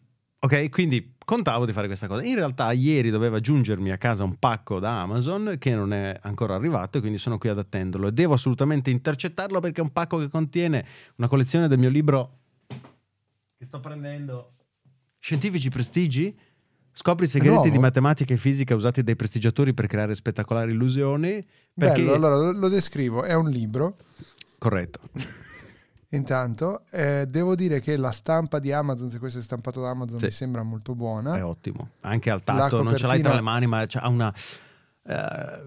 ok, 0.47 0.69
quindi 0.69 1.15
contavo 1.25 1.65
di 1.65 1.73
fare 1.73 1.87
questa 1.87 2.07
cosa. 2.07 2.23
In 2.23 2.35
realtà 2.35 2.71
ieri 2.71 3.09
doveva 3.09 3.39
giungermi 3.39 3.91
a 3.91 3.97
casa 3.97 4.23
un 4.23 4.37
pacco 4.39 4.79
da 4.79 5.01
Amazon 5.01 5.57
che 5.59 5.75
non 5.75 5.93
è 5.93 6.17
ancora 6.21 6.55
arrivato 6.55 6.97
e 6.97 7.01
quindi 7.01 7.17
sono 7.17 7.37
qui 7.37 7.49
ad 7.49 7.57
attenderlo 7.57 8.07
e 8.07 8.11
devo 8.13 8.33
assolutamente 8.33 8.89
intercettarlo 8.89 9.59
perché 9.59 9.81
è 9.81 9.83
un 9.83 9.91
pacco 9.91 10.17
che 10.17 10.29
contiene 10.29 10.85
una 11.17 11.27
collezione 11.27 11.67
del 11.67 11.77
mio 11.77 11.89
libro 11.89 12.39
che 13.57 13.65
sto 13.65 13.79
prendendo 13.79 14.53
Scientifici 15.19 15.69
prestigi 15.69 16.35
Scopri 16.91 17.25
i 17.25 17.27
segreti 17.27 17.53
nuovo? 17.53 17.69
di 17.69 17.77
matematica 17.77 18.33
e 18.33 18.37
fisica 18.37 18.73
usati 18.73 19.03
dai 19.03 19.15
prestigiatori 19.15 19.71
per 19.73 19.85
creare 19.85 20.15
spettacolari 20.15 20.71
illusioni. 20.71 21.45
Perché... 21.71 22.01
Bello, 22.01 22.13
allora 22.15 22.37
lo, 22.37 22.51
lo 22.53 22.69
descrivo, 22.69 23.23
è 23.23 23.35
un 23.35 23.51
libro. 23.51 23.97
Corretto. 24.57 25.01
Intanto, 26.11 26.83
eh, 26.89 27.25
devo 27.27 27.53
dire 27.55 27.81
che 27.81 27.97
la 27.97 28.11
stampa 28.11 28.59
di 28.59 28.71
Amazon, 28.71 29.09
se 29.09 29.19
questo 29.19 29.39
è 29.39 29.41
stampato 29.41 29.81
da 29.81 29.89
Amazon, 29.89 30.19
Sì. 30.19 30.25
mi 30.25 30.31
sembra 30.31 30.63
molto 30.63 30.95
buona. 30.95 31.35
È 31.35 31.43
ottimo. 31.43 31.89
Anche 32.01 32.29
al 32.29 32.43
tatto, 32.43 32.81
non 32.81 32.95
ce 32.95 33.07
l'hai 33.07 33.19
tra 33.21 33.31
copertina- 33.31 33.35
le 33.35 33.41
mani, 33.41 33.67
ma 33.67 33.83
c'ha 33.87 34.07
una. 34.07 34.33
eh, 35.09 35.61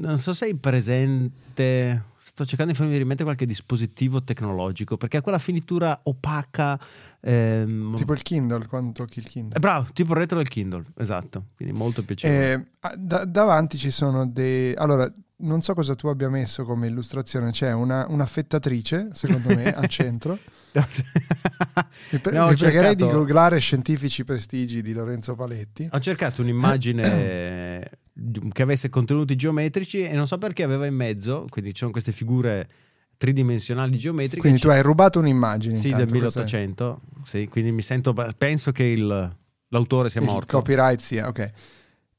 non 0.00 0.18
so 0.18 0.32
se 0.32 0.44
hai 0.46 0.54
presente. 0.56 2.02
Sto 2.28 2.44
cercando 2.44 2.72
di 2.72 2.76
farmi 2.76 2.92
venire 2.92 3.02
in 3.02 3.08
mente 3.08 3.24
qualche 3.24 3.46
dispositivo 3.46 4.22
tecnologico 4.22 4.96
perché 4.98 5.16
ha 5.16 5.22
quella 5.22 5.38
finitura 5.38 5.98
opaca. 6.04 6.78
ehm, 7.20 7.94
Tipo 7.94 8.12
il 8.12 8.22
Kindle, 8.22 8.66
quando 8.66 8.92
tocchi 8.92 9.18
il 9.20 9.26
eh, 9.26 9.30
Kindle. 9.30 9.58
bravo, 9.58 9.86
tipo 9.92 10.12
il 10.12 10.18
retro 10.18 10.36
del 10.36 10.48
Kindle, 10.48 10.84
esatto. 10.98 11.46
Quindi 11.56 11.76
molto 11.76 12.04
piacevole. 12.04 12.52
Eh, 12.52 12.64
ah, 12.80 12.94
da- 12.96 13.24
davanti 13.24 13.78
ci 13.78 13.90
sono 13.90 14.26
dei... 14.28 14.74
Allora, 14.74 15.10
non 15.40 15.62
so 15.62 15.72
cosa 15.74 15.94
tu 15.94 16.08
abbia 16.08 16.28
messo 16.28 16.64
come 16.64 16.86
illustrazione, 16.88 17.50
c'è 17.50 17.72
una, 17.72 18.06
un'affettatrice, 18.08 19.10
secondo 19.14 19.54
me, 19.54 19.72
al 19.72 19.86
centro. 19.88 20.38
Mi, 20.72 22.18
pre- 22.20 22.32
No, 22.32 22.48
mi 22.48 22.54
pregherei 22.56 22.94
di 22.94 23.00
cercato- 23.02 23.18
googlare 23.18 23.58
Scientifici 23.58 24.24
Prestigi 24.24 24.82
di 24.82 24.92
Lorenzo 24.92 25.34
Paletti. 25.34 25.88
Ho 25.90 26.00
cercato 26.00 26.42
un'immagine 26.42 27.90
di- 28.12 28.48
che 28.52 28.62
avesse 28.62 28.88
contenuti 28.88 29.36
geometrici 29.36 30.02
e 30.02 30.12
non 30.12 30.26
so 30.26 30.38
perché 30.38 30.62
aveva 30.62 30.86
in 30.86 30.94
mezzo, 30.94 31.46
quindi 31.48 31.70
ci 31.72 31.78
sono 31.78 31.90
queste 31.90 32.12
figure 32.12 32.68
tridimensionali 33.16 33.98
geometriche. 33.98 34.40
Quindi 34.40 34.60
tu 34.60 34.68
hai 34.68 34.82
rubato 34.82 35.18
un'immagine. 35.18 35.74
Sì, 35.76 35.88
del 35.92 36.08
questo 36.08 36.40
è- 36.40 36.44
1800. 36.44 37.00
Sì, 37.24 37.48
quindi 37.48 37.72
mi 37.72 37.82
sento. 37.82 38.14
Penso 38.36 38.70
che 38.72 38.84
il- 38.84 39.36
l'autore 39.68 40.08
sia 40.08 40.20
il 40.20 40.26
morto. 40.26 40.56
copyright 40.56 41.00
sia, 41.00 41.26
ok. 41.28 41.50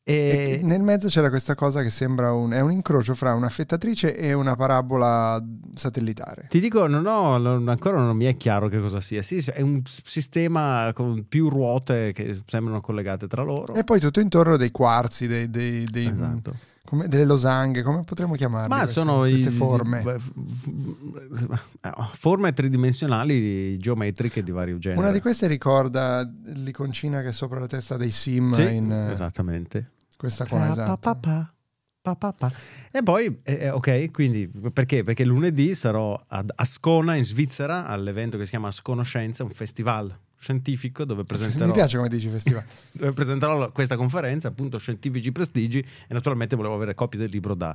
E- 0.09 0.59
E 0.59 0.63
nel 0.63 0.81
mezzo 0.81 1.07
c'era 1.07 1.29
questa 1.29 1.53
cosa 1.55 1.81
che 1.83 1.89
sembra 1.91 2.31
un, 2.33 2.51
è 2.51 2.59
un 2.61 2.71
incrocio 2.71 3.13
fra 3.13 3.33
un'affettatrice 3.35 4.15
e 4.15 4.33
una 4.33 4.55
parabola 4.55 5.43
satellitare. 5.75 6.47
Ti 6.49 6.59
dico, 6.59 6.87
non 6.87 7.05
ho, 7.05 7.37
non- 7.37 7.67
ancora 7.69 7.99
non 7.99 8.15
mi 8.17 8.25
è 8.25 8.35
chiaro 8.35 8.67
che 8.69 8.79
cosa 8.79 8.99
sia. 8.99 9.21
Sì, 9.21 9.37
è 9.53 9.61
un 9.61 9.81
sistema 9.85 10.91
con 10.95 11.25
più 11.29 11.47
ruote 11.49 12.11
che 12.13 12.41
sembrano 12.47 12.81
collegate 12.81 13.27
tra 13.27 13.43
loro. 13.43 13.73
E 13.75 13.83
poi 13.83 13.99
tutto 13.99 14.19
intorno 14.19 14.57
dei 14.57 14.71
quarzi, 14.71 15.27
dei, 15.27 15.49
dei- 15.49 15.85
dei- 15.85 16.07
Esatto. 16.07 16.55
come- 16.85 17.07
delle 17.07 17.25
losanghe, 17.25 17.83
come 17.83 18.01
potremmo 18.03 18.33
chiamarle? 18.33 18.67
Ma 18.67 18.81
queste, 18.83 18.99
sono 18.99 19.25
i- 19.25 19.29
queste 19.31 19.51
forme. 19.51 20.01
beh, 20.01 20.17
f- 20.17 20.31
f- 20.63 21.65
eh, 21.81 21.91
forme 22.13 22.51
tridimensionali 22.51 23.77
geometriche 23.77 24.41
di 24.41 24.51
vario 24.51 24.79
genere. 24.79 25.01
Una 25.01 25.11
di 25.11 25.19
queste 25.21 25.45
ricorda 25.47 26.27
l'iconcina 26.55 27.21
che 27.21 27.27
è 27.27 27.33
sopra 27.33 27.59
la 27.59 27.67
testa 27.67 27.95
dei 27.95 28.09
sim 28.11 28.53
Sì, 28.53 28.73
in 28.75 28.91
eh, 28.91 29.11
esattamente. 29.11 29.91
Questa 30.19 30.45
qua. 30.45 30.59
Pa, 30.59 30.71
esatto. 30.71 30.97
pa, 30.97 32.33
pa. 32.33 32.51
E 32.91 33.03
poi, 33.03 33.39
eh, 33.43 33.53
eh, 33.53 33.69
ok, 33.69 34.11
quindi 34.11 34.49
perché? 34.73 35.03
Perché 35.03 35.23
lunedì 35.23 35.75
sarò 35.75 36.21
ad 36.27 36.51
Ascona 36.55 37.15
in 37.15 37.23
Svizzera 37.23 37.85
all'evento 37.85 38.38
che 38.38 38.43
si 38.43 38.49
chiama 38.49 38.67
Asconoscenza, 38.67 39.43
un 39.43 39.49
festival 39.51 40.13
scientifico 40.38 41.05
dove 41.05 41.23
presenterò, 41.23 41.67
Mi 41.67 41.71
piace 41.73 41.97
come 41.97 42.09
dici 42.09 42.27
festival. 42.29 42.63
dove 42.91 43.11
presenterò 43.13 43.71
questa 43.71 43.95
conferenza, 43.95 44.49
appunto 44.49 44.77
scientifici 44.77 45.31
prestigi 45.31 45.79
e 45.79 46.13
naturalmente 46.13 46.55
volevo 46.57 46.75
avere 46.75 46.93
copie 46.95 47.19
del 47.19 47.29
libro 47.29 47.53
da, 47.53 47.73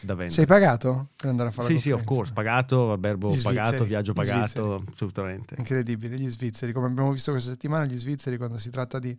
da 0.00 0.14
vendere. 0.14 0.30
Sei 0.30 0.46
pagato 0.46 1.08
per 1.16 1.28
andare 1.30 1.48
a 1.50 1.52
fare 1.52 1.66
Sì, 1.66 1.74
la 1.74 1.80
sì, 1.80 1.90
of 1.90 2.04
conferenza? 2.04 2.14
course, 2.14 2.32
pagato, 2.32 2.92
albergo 2.92 3.30
Gli 3.32 3.42
pagato, 3.42 3.66
svizzeri, 3.68 3.88
viaggio 3.88 4.12
pagato, 4.14 4.84
assolutamente. 4.92 5.54
Incredibile, 5.58 6.16
gli 6.16 6.28
svizzeri, 6.28 6.72
come 6.72 6.86
abbiamo 6.86 7.12
visto 7.12 7.32
questa 7.32 7.50
settimana, 7.50 7.84
gli 7.84 7.98
svizzeri 7.98 8.36
quando 8.36 8.58
si 8.58 8.70
tratta 8.70 8.98
di, 8.98 9.18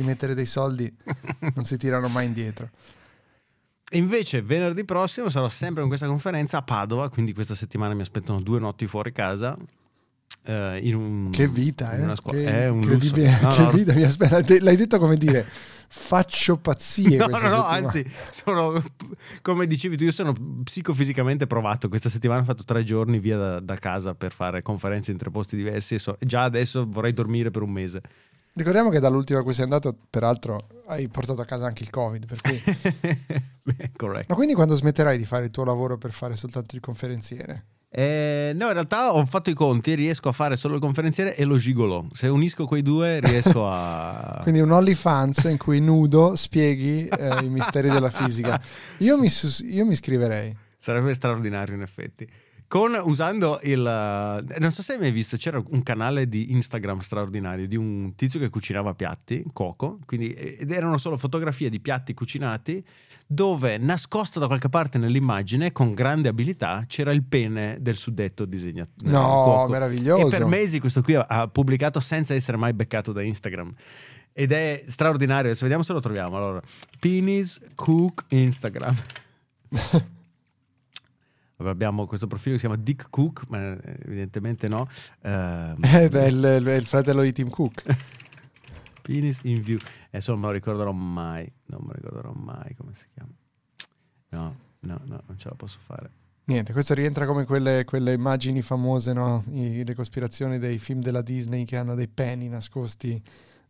di 0.00 0.06
mettere 0.06 0.34
dei 0.34 0.46
soldi 0.46 0.92
non 1.54 1.64
si 1.64 1.76
tirano 1.76 2.08
mai 2.08 2.26
indietro. 2.26 2.68
Invece 3.92 4.40
venerdì 4.40 4.84
prossimo 4.84 5.28
sarò 5.28 5.48
sempre 5.48 5.80
con 5.80 5.88
questa 5.88 6.06
conferenza 6.06 6.58
a 6.58 6.62
Padova, 6.62 7.10
quindi 7.10 7.32
questa 7.34 7.56
settimana 7.56 7.92
mi 7.94 8.02
aspettano 8.02 8.40
due 8.40 8.60
notti 8.60 8.86
fuori 8.86 9.10
casa. 9.12 9.56
eh, 10.44 10.78
in 10.82 10.94
un- 10.94 11.30
Che 11.30 11.48
vita, 11.48 11.96
in 11.96 12.08
eh? 12.10 12.14
scuola. 12.16 12.38
Che 12.38 12.46
È 12.46 12.68
un 12.68 12.82
incredibile, 12.82 13.26
lusso. 13.30 13.42
No, 13.48 13.54
che 13.54 13.62
no, 13.62 13.70
vita, 13.72 13.94
mi 13.94 14.02
aspetta, 14.04 14.40
l'hai 14.60 14.76
detto 14.76 14.98
come 15.00 15.16
dire, 15.16 15.44
faccio 15.88 16.56
pazzie 16.56 17.16
No, 17.16 17.26
no, 17.26 17.30
questa 17.30 17.48
no, 17.48 17.54
settimana. 17.56 17.86
anzi, 17.88 18.06
sono, 18.30 18.82
come 19.42 19.66
dicevi 19.66 19.96
tu, 19.96 20.04
io 20.04 20.12
sono 20.12 20.32
psicofisicamente 20.62 21.48
provato. 21.48 21.88
Questa 21.88 22.08
settimana 22.08 22.42
ho 22.42 22.44
fatto 22.44 22.62
tre 22.62 22.84
giorni 22.84 23.18
via 23.18 23.36
da, 23.36 23.58
da 23.60 23.74
casa 23.74 24.14
per 24.14 24.30
fare 24.32 24.62
conferenze 24.62 25.10
in 25.10 25.18
tre 25.18 25.30
posti 25.30 25.56
diversi 25.56 25.94
e 25.94 25.98
so- 25.98 26.16
già 26.20 26.44
adesso 26.44 26.86
vorrei 26.88 27.12
dormire 27.12 27.50
per 27.50 27.62
un 27.62 27.70
mese. 27.72 28.00
Ricordiamo 28.52 28.90
che 28.90 28.98
dall'ultima 28.98 29.40
a 29.40 29.42
cui 29.42 29.54
sei 29.54 29.64
andato, 29.64 29.96
peraltro, 30.10 30.66
hai 30.86 31.08
portato 31.08 31.40
a 31.40 31.44
casa 31.44 31.66
anche 31.66 31.82
il 31.82 31.90
Covid, 31.90 32.26
per 32.26 32.40
cui... 32.40 32.60
Beh, 33.62 33.92
corretto. 33.96 34.26
Ma 34.28 34.34
quindi 34.34 34.54
quando 34.54 34.74
smetterai 34.74 35.16
di 35.16 35.24
fare 35.24 35.44
il 35.44 35.50
tuo 35.50 35.64
lavoro 35.64 35.98
per 35.98 36.10
fare 36.10 36.34
soltanto 36.34 36.74
il 36.74 36.80
conferenziere? 36.80 37.64
Eh, 37.92 38.52
no, 38.54 38.66
in 38.66 38.72
realtà 38.72 39.12
ho 39.12 39.24
fatto 39.26 39.50
i 39.50 39.54
conti, 39.54 39.94
riesco 39.94 40.28
a 40.28 40.32
fare 40.32 40.56
solo 40.56 40.74
il 40.76 40.80
conferenziere 40.80 41.34
e 41.34 41.44
lo 41.44 41.56
gigolo. 41.56 42.06
Se 42.12 42.28
unisco 42.28 42.64
quei 42.66 42.82
due 42.82 43.18
riesco 43.20 43.68
a... 43.68 44.40
Quindi 44.44 44.60
un 44.60 44.70
OnlyFans 44.70 45.44
in 45.44 45.56
cui 45.56 45.80
nudo 45.80 46.36
spieghi 46.36 47.06
eh, 47.06 47.44
i 47.44 47.48
misteri 47.48 47.88
della 47.88 48.10
fisica. 48.10 48.60
Io 48.98 49.18
mi, 49.18 49.28
io 49.64 49.84
mi 49.84 49.92
iscriverei. 49.92 50.56
Sarebbe 50.78 51.12
straordinario 51.14 51.74
in 51.74 51.82
effetti. 51.82 52.28
Con, 52.70 52.96
usando 53.02 53.58
il... 53.64 53.80
eh, 53.84 54.58
Non 54.60 54.70
so 54.70 54.80
se 54.82 54.92
hai 54.92 55.00
mai 55.00 55.10
visto, 55.10 55.36
c'era 55.36 55.60
un 55.70 55.82
canale 55.82 56.28
di 56.28 56.52
Instagram 56.52 57.00
straordinario 57.00 57.66
di 57.66 57.74
un 57.74 58.14
tizio 58.14 58.38
che 58.38 58.48
cucinava 58.48 58.94
piatti, 58.94 59.42
cuoco, 59.52 59.98
quindi, 60.06 60.32
ed 60.32 60.70
erano 60.70 60.96
solo 60.96 61.16
fotografie 61.16 61.68
di 61.68 61.80
piatti 61.80 62.14
cucinati 62.14 62.80
dove 63.26 63.76
nascosto 63.76 64.38
da 64.38 64.46
qualche 64.46 64.68
parte 64.68 64.98
nell'immagine, 64.98 65.72
con 65.72 65.94
grande 65.94 66.28
abilità, 66.28 66.84
c'era 66.86 67.10
il 67.10 67.24
pene 67.24 67.76
del 67.80 67.96
suddetto 67.96 68.44
disegnatore. 68.44 69.10
No, 69.10 69.66
meraviglioso. 69.68 70.28
E 70.28 70.30
per 70.30 70.44
mesi 70.44 70.78
questo 70.78 71.02
qui 71.02 71.16
ha- 71.16 71.26
ha 71.28 71.48
pubblicato 71.48 71.98
senza 71.98 72.34
essere 72.34 72.56
mai 72.56 72.72
beccato 72.72 73.10
da 73.10 73.22
Instagram. 73.22 73.72
Ed 74.32 74.52
è 74.52 74.84
straordinario. 74.86 75.46
Adesso 75.46 75.62
vediamo 75.62 75.82
se 75.82 75.92
lo 75.92 75.98
troviamo. 75.98 76.36
Allora, 76.36 76.60
Penis 77.00 77.58
Cook 77.74 78.26
Instagram. 78.28 78.94
Abbiamo 81.68 82.06
questo 82.06 82.26
profilo 82.26 82.54
che 82.56 82.60
si 82.60 82.66
chiama 82.66 82.80
Dick 82.82 83.08
Cook, 83.10 83.44
ma 83.48 83.72
eh, 83.74 83.98
evidentemente 84.04 84.68
no. 84.68 84.88
Ehm, 85.22 85.76
Eh, 85.82 86.08
beh, 86.08 86.26
il, 86.28 86.62
il- 86.78 86.86
fratello 86.86 87.22
di 87.22 87.32
Tim 87.32 87.50
Cook. 87.50 87.82
Penis 89.02 89.40
in 89.44 89.62
view. 89.62 89.78
Adesso 90.08 90.32
non 90.32 90.40
me 90.40 90.46
lo 90.46 90.52
ricorderò 90.52 90.92
mai. 90.92 91.50
Non 91.66 91.80
me 91.82 91.88
lo 91.88 91.92
ricorderò 91.94 92.32
mai 92.32 92.74
come 92.76 92.94
si 92.94 93.06
chiama. 93.12 93.30
No, 94.30 94.56
no, 94.80 95.00
no, 95.04 95.22
non 95.26 95.38
ce 95.38 95.48
la 95.48 95.54
posso 95.54 95.78
fare. 95.84 96.10
Niente, 96.44 96.72
questo 96.72 96.94
rientra 96.94 97.26
come 97.26 97.44
quelle, 97.44 97.84
quelle 97.84 98.12
immagini 98.12 98.60
famose, 98.62 99.12
no? 99.12 99.44
I- 99.50 99.84
le 99.84 99.94
cospirazioni 99.94 100.58
dei 100.58 100.78
film 100.78 101.00
della 101.00 101.22
Disney 101.22 101.64
che 101.64 101.76
hanno 101.76 101.94
dei 101.94 102.08
peni 102.08 102.48
nascosti, 102.48 103.20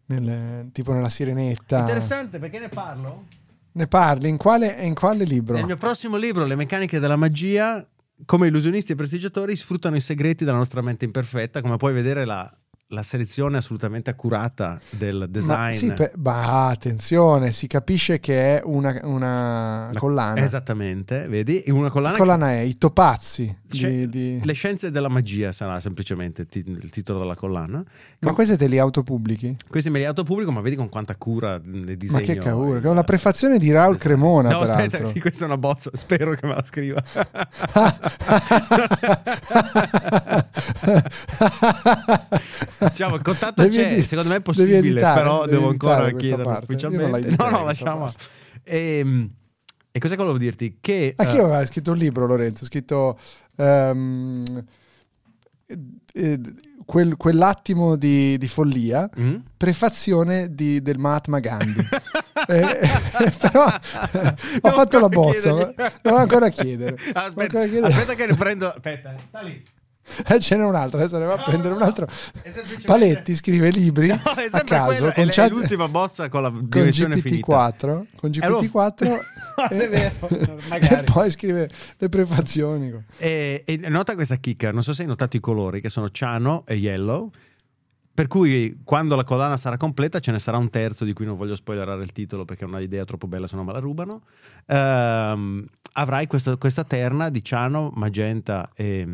nel- 0.07 0.71
tipo 0.73 0.93
nella 0.93 1.09
sirenetta. 1.11 1.81
Interessante, 1.81 2.39
perché 2.39 2.59
ne 2.59 2.69
parlo? 2.69 3.27
Ne 3.73 3.87
parli? 3.87 4.29
In 4.29 4.37
quale, 4.37 4.73
in 4.83 4.95
quale 4.95 5.25
libro? 5.25 5.55
Nel 5.55 5.65
mio 5.65 5.77
prossimo 5.77 6.17
libro, 6.17 6.45
Le 6.45 6.57
meccaniche 6.57 6.99
della 6.99 7.17
magia, 7.17 7.87
come 8.25 8.49
illusionisti 8.49 8.93
e 8.93 8.95
prestigiatori 8.95 9.57
sfruttano 9.57 9.97
i 9.97 10.01
segreti 10.01 10.45
della 10.45 10.57
nostra 10.57 10.81
mente 10.83 11.05
imperfetta. 11.05 11.61
Come 11.61 11.77
puoi 11.77 11.93
vedere, 11.93 12.25
la, 12.25 12.51
la 12.93 13.03
selezione 13.05 13.57
assolutamente 13.59 14.11
accurata 14.11 14.81
del 14.91 15.27
design. 15.31 15.57
Ma, 15.57 15.71
sì, 15.73 15.93
per- 15.93 16.11
bah, 16.17 16.67
attenzione, 16.69 17.53
si 17.53 17.69
capisce 17.69 18.19
che 18.19 18.59
è 18.59 18.63
una, 18.65 18.99
una 19.05 19.91
La- 19.93 19.99
collana. 19.99 20.41
Esattamente, 20.43 21.29
vedi? 21.29 21.63
Una 21.69 21.89
collana 21.89 22.15
Che 22.15 22.21
collana 22.21 22.51
è? 22.51 22.59
I 22.61 22.77
topazzi. 22.79 23.59
Di- 23.63 24.09
di- 24.09 24.41
Le 24.43 24.53
scienze 24.55 24.91
della 24.91 25.09
magia 25.09 25.53
sarà 25.53 25.79
semplicemente 25.79 26.47
ti- 26.47 26.65
il 26.67 26.91
titolo 26.91 27.21
della 27.21 27.37
collana. 27.37 27.81
Ma 28.21 28.33
queste 28.33 28.57
te 28.57 28.67
li 28.67 28.79
autopubblichi? 28.79 29.57
Questi 29.69 29.89
me 29.89 29.99
li 30.01 30.05
autopubblico, 30.05 30.51
ma 30.51 30.61
vedi 30.61 30.75
con 30.75 30.89
quanta 30.89 31.15
cura 31.15 31.61
Ma 31.63 31.95
disegno. 31.95 32.25
che 32.25 32.35
cavolo, 32.39 32.81
che 32.81 32.87
è 32.87 32.91
una 32.91 33.05
prefazione 33.05 33.59
di 33.59 33.71
Raul 33.71 33.95
Esatto. 33.95 34.09
Cremona, 34.09 34.51
No, 34.51 34.59
peraltro. 34.61 34.85
aspetta, 34.87 35.05
sì, 35.05 35.21
questa 35.21 35.45
è 35.45 35.47
una 35.47 35.59
bozza, 35.59 35.91
spero 35.95 36.33
che 36.35 36.45
me 36.47 36.55
la 36.57 36.65
scriva. 36.65 37.01
diciamo, 42.89 43.15
il 43.17 43.23
contatto 43.23 43.63
Devi 43.63 43.77
c'è, 43.77 43.93
edi- 43.93 44.05
secondo 44.05 44.31
me 44.31 44.37
è 44.37 44.41
possibile, 44.41 44.79
editare, 44.79 45.21
però 45.21 45.47
devo 45.47 45.69
ancora 45.69 46.11
chiederlo 46.13 46.45
non 46.45 46.53
la 46.53 46.59
ufficialmente. 46.61 47.35
No, 47.37 47.51
no, 47.51 47.65
lasciamo. 47.65 48.13
E, 48.63 49.29
e 49.93 49.99
cosa 49.99 50.17
volevo 50.17 50.39
dirti? 50.39 50.79
Che 50.81 51.15
Anche 51.17 51.33
eh, 51.33 51.37
io 51.37 51.45
avevo 51.47 51.65
scritto 51.67 51.93
un 51.93 51.99
libro, 51.99 52.27
Lorenzo, 52.27 52.65
ho 52.65 52.67
scritto 52.67 53.19
ehm, 53.57 54.65
eh, 56.13 56.41
quel- 56.85 57.17
quell'attimo 57.17 57.97
di, 57.97 58.37
di 58.39 58.49
follia, 58.49 59.09
mm? 59.19 59.35
prefazione 59.57 60.55
di- 60.55 60.83
del 60.83 60.99
Mahatma 60.99 61.39
Gandhi. 61.39 61.87
Eh, 62.47 62.81
però 63.39 63.67
ho 63.67 63.81
Devo 64.61 64.71
fatto 64.71 64.99
la 64.99 65.09
bozza, 65.09 65.53
devo 66.03 66.17
ancora 66.17 66.49
chiedere. 66.49 66.95
Aspetta, 67.13 67.43
ancora 67.43 67.67
chiedere. 67.67 67.87
aspetta 67.93 68.15
che 68.15 68.27
ne 68.27 68.35
prendo. 68.35 68.73
Aspetta, 68.73 69.15
sta 69.29 69.41
lì. 69.43 69.63
Eh, 70.29 70.41
Ce 70.41 70.57
n'è 70.57 70.65
un 70.65 70.75
altro, 70.75 70.99
adesso 70.99 71.19
ne 71.19 71.25
va 71.27 71.35
a 71.35 71.43
prendere 71.43 71.75
un 71.75 71.83
altro. 71.83 72.07
semplicemente- 72.43 72.87
Paletti 72.87 73.35
scrive 73.35 73.71
libri 73.71 74.09
No, 74.09 74.15
a 74.15 74.61
caso 74.63 75.11
quello, 75.13 75.31
chat- 75.31 75.51
l'ultima 75.51 75.89
bozza 75.89 76.29
con 76.29 76.43
la 76.43 76.51
finita. 76.51 77.07
GPT-4, 77.07 78.03
con 78.17 78.31
Eh, 78.41 78.49
lo- 78.49 78.61
GPT-4 78.61 79.19
Non 79.71 79.81
è 79.81 79.89
vero, 79.89 80.29
e 81.01 81.03
poi 81.05 81.31
scrive 81.31 81.69
le 81.99 82.09
prefazioni. 82.09 82.93
E, 83.19 83.63
e 83.67 83.77
nota 83.89 84.15
questa 84.15 84.37
chicca, 84.37 84.73
non 84.73 84.83
so 84.83 84.93
se 84.95 85.03
hai 85.03 85.09
notato 85.09 85.37
i 85.37 85.41
colori 85.41 85.81
che 85.81 85.89
sono 85.91 86.09
ciano 86.11 86.65
e 86.67 86.75
yellow. 86.77 87.31
Per 88.13 88.27
cui 88.27 88.81
quando 88.85 89.17
la 89.17 89.25
collana 89.25 89.57
sarà 89.57 89.77
completa 89.79 90.19
ce 90.21 90.31
ne 90.33 90.39
sarà 90.39 90.59
un 90.59 90.69
terzo 90.69 91.05
di 91.07 91.13
cui 91.15 91.25
non 91.25 91.37
voglio 91.37 91.57
spoilerare 91.57 92.03
il 92.03 92.13
titolo 92.13 92.45
perché 92.45 92.65
è 92.65 92.69
una 92.69 92.81
idea 92.81 93.05
troppo 93.05 93.27
bella 93.27 93.47
se 93.47 93.57
no 93.57 93.65
me 93.65 93.73
la 93.73 93.79
rubano. 93.79 94.23
Ehm, 94.67 95.65
avrai 95.93 96.27
questo- 96.27 96.59
questa 96.59 96.85
terna 96.85 97.29
di 97.31 97.43
ciano, 97.43 97.91
magenta 97.95 98.71
e 98.75 99.07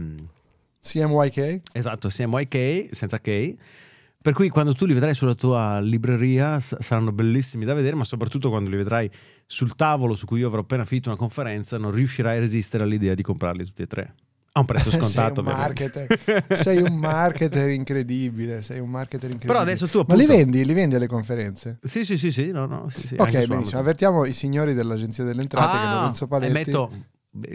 CMYK? 0.86 1.60
esatto, 1.72 2.08
CMYK 2.08 2.88
senza 2.92 3.18
K. 3.20 3.54
Per 4.22 4.34
cui 4.34 4.48
quando 4.48 4.74
tu 4.74 4.86
li 4.86 4.92
vedrai 4.92 5.14
sulla 5.14 5.34
tua 5.36 5.78
libreria 5.78 6.58
saranno 6.58 7.12
bellissimi 7.12 7.64
da 7.64 7.74
vedere, 7.74 7.94
ma 7.94 8.04
soprattutto 8.04 8.48
quando 8.48 8.70
li 8.70 8.76
vedrai 8.76 9.08
sul 9.46 9.76
tavolo 9.76 10.16
su 10.16 10.26
cui 10.26 10.40
io 10.40 10.48
avrò 10.48 10.62
appena 10.62 10.84
finito 10.84 11.08
una 11.10 11.18
conferenza, 11.18 11.78
non 11.78 11.92
riuscirai 11.92 12.36
a 12.36 12.40
resistere 12.40 12.82
all'idea 12.82 13.14
di 13.14 13.22
comprarli 13.22 13.64
tutti 13.64 13.82
e 13.82 13.86
tre. 13.86 14.14
A 14.56 14.60
un 14.60 14.64
prezzo 14.66 14.90
scontato, 14.98 15.44
sei 15.44 15.52
un 15.52 15.60
ovviamente. 15.60 16.06
marketer, 16.08 16.56
sei 16.56 16.78
un 16.82 16.96
marketer 16.96 17.68
incredibile, 17.68 18.62
sei 18.62 18.80
un 18.80 18.88
marketer 18.88 19.30
incredibile. 19.30 19.52
Però 19.52 19.60
adesso 19.60 19.86
tu 19.86 20.02
Ma 20.08 20.14
li 20.16 20.22
appunto- 20.24 20.42
vendi? 20.42 20.64
Li 20.64 20.72
vendi 20.72 20.94
alle 20.96 21.06
conferenze? 21.06 21.78
Sì, 21.84 22.04
sì, 22.04 22.16
sì, 22.16 22.32
sì, 22.32 22.50
no, 22.50 22.66
no, 22.66 22.88
sì, 22.88 23.06
sì, 23.06 23.14
ok, 23.16 23.30
benissimo. 23.30 23.54
Amazon. 23.58 23.78
Avvertiamo 23.78 24.24
i 24.24 24.32
signori 24.32 24.74
dell'Agenzia 24.74 25.22
delle 25.22 25.42
Entrate 25.42 25.76
che 25.76 25.84
Ah, 25.84 25.94
Lorenzo 26.00 26.26
Paletti... 26.26 26.50
E 26.50 26.52
metto 26.52 26.90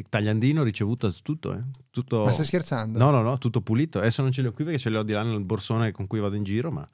tagliandino 0.09 0.63
ricevuto 0.63 1.13
tutto, 1.21 1.53
eh. 1.53 1.61
Tutto... 1.89 2.23
Ma 2.23 2.31
stai 2.31 2.45
scherzando? 2.45 2.97
No, 2.97 3.11
no, 3.11 3.21
no, 3.21 3.38
tutto 3.38 3.61
pulito. 3.61 4.00
Adesso 4.00 4.21
non 4.21 4.31
ce 4.31 4.41
li 4.41 4.47
ho 4.47 4.51
qui 4.51 4.63
perché 4.63 4.79
ce 4.79 4.89
li 4.89 4.95
ho 4.95 5.03
di 5.03 5.13
là 5.13 5.23
nel 5.23 5.43
borsone 5.43 5.91
con 5.91 6.07
cui 6.07 6.19
vado 6.19 6.35
in 6.35 6.43
giro, 6.43 6.71
ma 6.71 6.88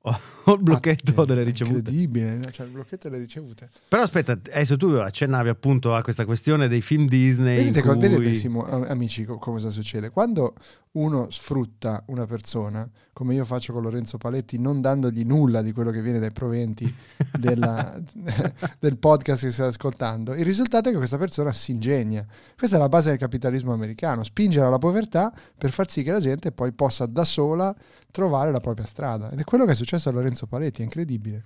ho, 0.44 0.52
il 0.54 0.62
blocchetto 0.62 1.22
Ah, 1.22 1.24
delle 1.24 1.42
ricevute. 1.42 1.78
Incredibile, 1.78 2.40
cioè 2.52 2.66
il 2.66 2.72
blocchetto 2.72 3.08
delle 3.08 3.20
ricevute. 3.22 3.68
Però 3.88 4.02
aspetta, 4.02 4.32
adesso 4.32 4.76
tu 4.76 4.86
accennavi 4.90 5.48
appunto 5.48 5.94
a 5.94 6.02
questa 6.02 6.24
questione 6.24 6.68
dei 6.68 6.80
film 6.80 7.08
Disney. 7.08 7.56
Vedete, 7.56 7.82
cui- 7.82 7.98
vedete, 7.98 8.34
Simo- 8.34 8.64
am- 8.64 8.86
amici, 8.88 9.24
co- 9.24 9.38
cosa 9.38 9.70
succede? 9.70 10.10
Quando 10.10 10.54
uno 10.92 11.28
sfrutta 11.30 12.02
una 12.06 12.26
persona, 12.26 12.88
come 13.12 13.34
io 13.34 13.44
faccio 13.44 13.72
con 13.72 13.82
Lorenzo 13.82 14.16
Paletti, 14.18 14.58
non 14.58 14.80
dandogli 14.80 15.24
nulla 15.24 15.60
di 15.62 15.72
quello 15.72 15.90
che 15.90 16.00
viene 16.00 16.18
dai 16.18 16.32
proventi 16.32 16.92
della- 17.38 18.00
del 18.78 18.96
podcast 18.98 19.42
che 19.44 19.50
stai 19.52 19.68
ascoltando, 19.68 20.34
il 20.34 20.44
risultato 20.44 20.88
è 20.88 20.92
che 20.92 20.98
questa 20.98 21.18
persona 21.18 21.52
si 21.52 21.72
ingegna. 21.72 22.24
Questa 22.56 22.76
è 22.76 22.78
la 22.78 22.88
base 22.88 23.10
del 23.10 23.18
capitalismo 23.18 23.72
americano, 23.72 24.22
spingere 24.24 24.66
alla 24.66 24.78
povertà 24.78 25.32
per 25.56 25.70
far 25.72 25.90
sì 25.90 26.02
che 26.02 26.12
la 26.12 26.20
gente 26.20 26.52
poi 26.52 26.72
possa 26.72 27.04
da 27.06 27.24
sola 27.24 27.74
trovare 28.10 28.50
la 28.50 28.60
propria 28.60 28.86
strada. 28.86 29.30
Ed 29.30 29.38
è 29.38 29.44
quello 29.44 29.64
che 29.64 29.72
è 29.72 29.74
successo 29.74 30.08
a 30.08 30.12
Lorenzo 30.12 30.46
Paletti, 30.46 30.80
è 30.80 30.84
incredibile. 30.84 31.44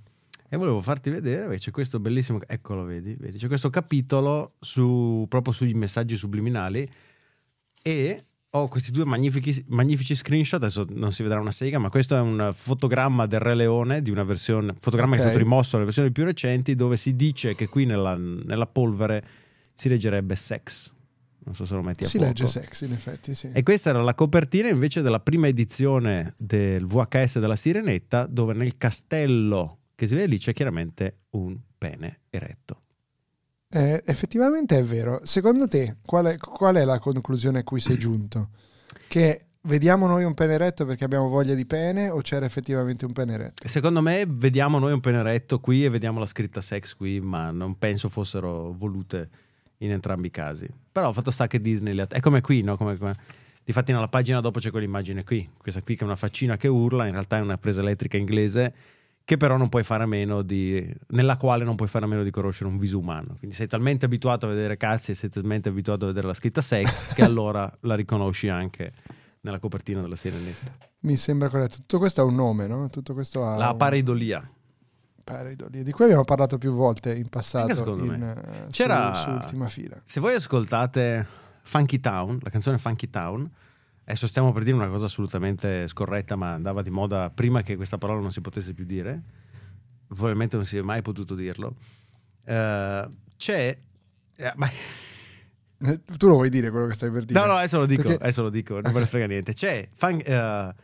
E 0.48 0.56
volevo 0.58 0.82
farti 0.82 1.08
vedere, 1.08 1.56
c'è 1.56 1.70
questo 1.70 1.98
bellissimo, 1.98 2.38
eccolo, 2.46 2.84
vedi, 2.84 3.16
vedi, 3.18 3.38
c'è 3.38 3.46
questo 3.46 3.70
capitolo 3.70 4.54
su, 4.60 5.24
proprio 5.28 5.54
sui 5.54 5.72
messaggi 5.72 6.14
subliminali 6.14 6.86
e 7.82 8.24
ho 8.50 8.68
questi 8.68 8.90
due 8.90 9.06
magnifici, 9.06 9.64
magnifici 9.68 10.14
screenshot, 10.14 10.62
adesso 10.62 10.84
non 10.90 11.10
si 11.10 11.22
vedrà 11.22 11.40
una 11.40 11.50
sega, 11.50 11.78
ma 11.78 11.88
questo 11.88 12.16
è 12.16 12.20
un 12.20 12.52
fotogramma 12.54 13.24
del 13.24 13.40
Re 13.40 13.54
Leone, 13.54 14.02
di 14.02 14.10
una 14.10 14.24
versione, 14.24 14.74
fotogramma 14.78 15.14
che 15.14 15.22
Ok. 15.22 15.26
è 15.26 15.30
stato 15.30 15.42
rimosso 15.42 15.70
dalle 15.72 15.84
versioni 15.84 16.12
più 16.12 16.24
recenti, 16.24 16.74
dove 16.74 16.98
si 16.98 17.16
dice 17.16 17.54
che 17.54 17.68
qui 17.68 17.86
nella, 17.86 18.14
nella 18.14 18.66
polvere 18.66 19.24
si 19.74 19.88
leggerebbe 19.88 20.36
sex. 20.36 20.92
Non 21.44 21.54
so 21.54 21.64
se 21.64 21.74
lo 21.74 21.82
metti 21.82 22.04
a 22.04 22.06
Si 22.06 22.18
fuoco. 22.18 22.26
legge 22.28 22.46
sex, 22.46 22.82
in 22.82 22.92
effetti, 22.92 23.34
sì. 23.34 23.50
E 23.52 23.62
questa 23.62 23.90
era 23.90 24.02
la 24.02 24.14
copertina 24.14 24.68
invece 24.68 25.02
della 25.02 25.20
prima 25.20 25.48
edizione 25.48 26.34
del 26.38 26.86
VHS 26.86 27.40
della 27.40 27.56
Sirenetta, 27.56 28.26
dove 28.26 28.52
nel 28.54 28.76
castello 28.76 29.78
che 29.94 30.06
si 30.06 30.14
vede 30.14 30.26
lì 30.26 30.38
c'è 30.38 30.52
chiaramente 30.52 31.18
un 31.30 31.58
pene 31.76 32.20
eretto. 32.30 32.80
Eh, 33.68 34.02
effettivamente 34.06 34.78
è 34.78 34.84
vero. 34.84 35.20
Secondo 35.24 35.66
te, 35.66 35.96
qual 36.04 36.26
è, 36.26 36.36
qual 36.36 36.76
è 36.76 36.84
la 36.84 36.98
conclusione 36.98 37.60
a 37.60 37.64
cui 37.64 37.80
sei 37.80 37.98
giunto? 37.98 38.50
Che 39.08 39.46
vediamo 39.62 40.06
noi 40.06 40.24
un 40.24 40.34
pene 40.34 40.54
eretto 40.54 40.84
perché 40.84 41.04
abbiamo 41.04 41.28
voglia 41.28 41.54
di 41.54 41.64
pene 41.66 42.10
o 42.10 42.20
c'era 42.20 42.44
effettivamente 42.44 43.04
un 43.04 43.12
pene 43.12 43.34
eretto? 43.34 43.66
Secondo 43.66 44.00
me 44.02 44.26
vediamo 44.28 44.78
noi 44.78 44.92
un 44.92 45.00
pene 45.00 45.18
eretto 45.18 45.58
qui 45.60 45.84
e 45.84 45.88
vediamo 45.88 46.18
la 46.18 46.26
scritta 46.26 46.60
sex 46.60 46.94
qui, 46.94 47.20
ma 47.20 47.50
non 47.50 47.78
penso 47.78 48.08
fossero 48.08 48.72
volute 48.72 49.30
in 49.84 49.92
entrambi 49.92 50.28
i 50.28 50.30
casi. 50.30 50.68
Però 50.90 51.12
fatto 51.12 51.30
sta 51.30 51.46
che 51.46 51.60
Disney 51.60 51.94
le 51.94 52.02
ha... 52.02 52.06
È 52.08 52.20
come 52.20 52.40
qui, 52.40 52.62
no? 52.62 52.76
Come, 52.76 52.96
come... 52.96 53.14
Difatti 53.64 53.92
nella 53.92 54.08
pagina 54.08 54.40
dopo 54.40 54.58
c'è 54.58 54.70
quell'immagine 54.70 55.22
qui, 55.22 55.48
questa 55.56 55.82
qui 55.82 55.94
che 55.94 56.02
è 56.02 56.04
una 56.04 56.16
faccina 56.16 56.56
che 56.56 56.66
urla, 56.66 57.06
in 57.06 57.12
realtà 57.12 57.36
è 57.36 57.40
una 57.40 57.58
presa 57.58 57.80
elettrica 57.80 58.16
inglese 58.16 58.74
che 59.24 59.36
però 59.36 59.56
non 59.56 59.68
puoi 59.68 59.84
fare 59.84 60.02
a 60.02 60.06
meno 60.06 60.42
di 60.42 60.84
nella 61.10 61.36
quale 61.36 61.62
non 61.64 61.76
puoi 61.76 61.88
fare 61.88 62.04
a 62.04 62.08
meno 62.08 62.24
di 62.24 62.30
conoscere 62.30 62.68
un 62.68 62.76
viso 62.76 62.98
umano. 62.98 63.34
Quindi 63.38 63.54
sei 63.54 63.68
talmente 63.68 64.04
abituato 64.04 64.46
a 64.46 64.48
vedere 64.48 64.76
cazzi 64.76 65.12
e 65.12 65.14
sei 65.14 65.30
talmente 65.30 65.68
abituato 65.68 66.04
a 66.04 66.08
vedere 66.08 66.26
la 66.26 66.34
scritta 66.34 66.60
sex 66.60 67.14
che 67.14 67.22
allora 67.22 67.70
la 67.82 67.94
riconosci 67.94 68.48
anche 68.48 68.92
nella 69.42 69.60
copertina 69.60 70.00
della 70.00 70.16
sirenetta. 70.16 70.76
Mi 71.00 71.16
sembra 71.16 71.48
corretto. 71.48 71.76
Tutto 71.76 71.98
questo 71.98 72.20
ha 72.20 72.24
un 72.24 72.34
nome, 72.34 72.66
no? 72.66 72.88
Tutto 72.88 73.12
questo 73.12 73.46
ha 73.46 73.56
La 73.56 73.70
un- 73.70 73.76
pareidolia. 75.22 75.82
Di 75.82 75.92
cui 75.92 76.04
abbiamo 76.04 76.24
parlato 76.24 76.58
più 76.58 76.72
volte 76.72 77.14
in 77.14 77.28
passato 77.28 77.96
in, 77.96 78.22
eh, 78.22 78.66
C'era- 78.70 79.14
su 79.14 79.30
ultima 79.30 79.68
fila. 79.68 80.00
Se 80.04 80.20
voi 80.20 80.34
ascoltate 80.34 81.26
Funky 81.62 82.00
Town, 82.00 82.38
la 82.42 82.50
canzone 82.50 82.78
Funky 82.78 83.08
Town, 83.10 83.48
adesso 84.04 84.26
stiamo 84.26 84.52
per 84.52 84.62
dire 84.64 84.76
una 84.76 84.88
cosa 84.88 85.06
assolutamente 85.06 85.86
scorretta, 85.88 86.36
ma 86.36 86.52
andava 86.54 86.82
di 86.82 86.90
moda 86.90 87.30
prima 87.30 87.62
che 87.62 87.76
questa 87.76 87.98
parola 87.98 88.20
non 88.20 88.32
si 88.32 88.40
potesse 88.40 88.72
più 88.74 88.84
dire, 88.84 89.22
probabilmente 90.08 90.56
non 90.56 90.64
si 90.66 90.76
è 90.76 90.82
mai 90.82 91.02
potuto 91.02 91.34
dirlo. 91.34 91.74
Eh, 92.44 93.08
c'è. 93.36 93.78
eh, 94.36 94.52
ma- 94.56 94.70
Tu 96.16 96.28
lo 96.28 96.34
vuoi 96.34 96.48
dire 96.48 96.70
quello 96.70 96.86
che 96.86 96.94
stai 96.94 97.10
per 97.10 97.24
dire? 97.24 97.38
No, 97.40 97.46
no, 97.46 97.54
adesso 97.54 97.78
lo 97.78 97.86
dico, 97.86 98.02
Perché- 98.02 98.22
adesso 98.22 98.42
lo 98.42 98.50
dico, 98.50 98.80
non 98.80 98.92
me 98.92 99.00
ne 99.00 99.06
frega 99.06 99.26
niente. 99.26 99.52
C'è 99.52 99.88
Fun- 99.92 100.22
eh, 100.24 100.74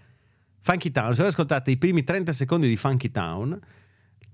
Funky 0.60 0.90
Town, 0.90 1.14
se 1.14 1.20
voi 1.20 1.30
ascoltate 1.30 1.70
i 1.70 1.76
primi 1.76 2.02
30 2.02 2.32
secondi 2.32 2.66
di 2.68 2.76
Funky 2.76 3.10
Town, 3.12 3.58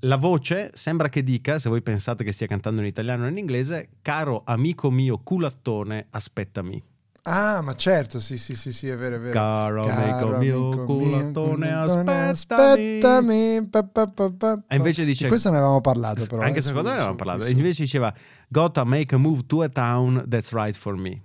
la 0.04 0.16
voce 0.16 0.70
sembra 0.74 1.08
che 1.08 1.22
dica, 1.22 1.58
se 1.58 1.68
voi 1.68 1.82
pensate 1.82 2.24
che 2.24 2.32
stia 2.32 2.46
cantando 2.46 2.80
in 2.80 2.86
italiano 2.86 3.24
o 3.24 3.28
in 3.28 3.38
inglese, 3.38 3.88
caro 4.02 4.42
amico 4.44 4.90
mio 4.90 5.18
culattone, 5.18 6.06
aspettami. 6.10 6.82
Ah, 7.26 7.62
ma 7.62 7.74
certo, 7.74 8.20
sì, 8.20 8.36
sì, 8.36 8.54
sì, 8.54 8.70
sì, 8.70 8.86
è 8.86 8.96
vero, 8.98 9.16
è 9.16 9.18
vero. 9.18 9.32
Caro 9.32 9.84
amico 9.86 10.36
mio, 10.36 10.84
culattone, 10.84 11.68
mio, 11.68 11.80
aspettami. 11.80 12.28
aspettami, 12.28 13.68
pa, 13.70 13.82
pa, 13.84 14.32
pa. 14.36 14.62
E 14.68 14.76
invece 14.76 15.06
dice- 15.06 15.24
Di 15.24 15.30
questo 15.30 15.48
ne 15.48 15.56
avevamo 15.56 15.80
parlato, 15.80 16.26
però. 16.26 16.42
Anche 16.42 16.58
eh, 16.58 16.62
secondo 16.62 16.82
me 16.82 16.96
ne 16.96 17.00
avevamo 17.00 17.16
parlato. 17.16 17.44
E 17.44 17.50
invece 17.52 17.82
diceva, 17.84 18.12
gotta 18.48 18.84
make 18.84 19.14
a 19.14 19.18
move 19.18 19.46
to 19.46 19.62
a 19.62 19.70
town 19.70 20.22
that's 20.28 20.52
right 20.52 20.76
for 20.76 20.96
me. 20.96 21.22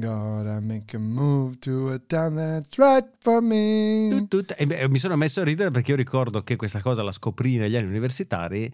Gotta 0.00 0.58
make 0.60 0.96
a 0.96 0.98
move 0.98 1.58
to 1.58 1.92
a 1.92 1.98
town 1.98 2.34
that's 2.34 2.78
right 2.78 3.06
for 3.18 3.42
me. 3.42 4.26
E 4.56 4.88
mi 4.88 4.98
sono 4.98 5.16
messo 5.16 5.42
a 5.42 5.44
ridere 5.44 5.70
perché 5.70 5.90
io 5.90 5.98
ricordo 5.98 6.42
che 6.42 6.56
questa 6.56 6.80
cosa 6.80 7.02
la 7.02 7.12
scoprì 7.12 7.58
negli 7.58 7.76
anni 7.76 7.88
universitari 7.88 8.72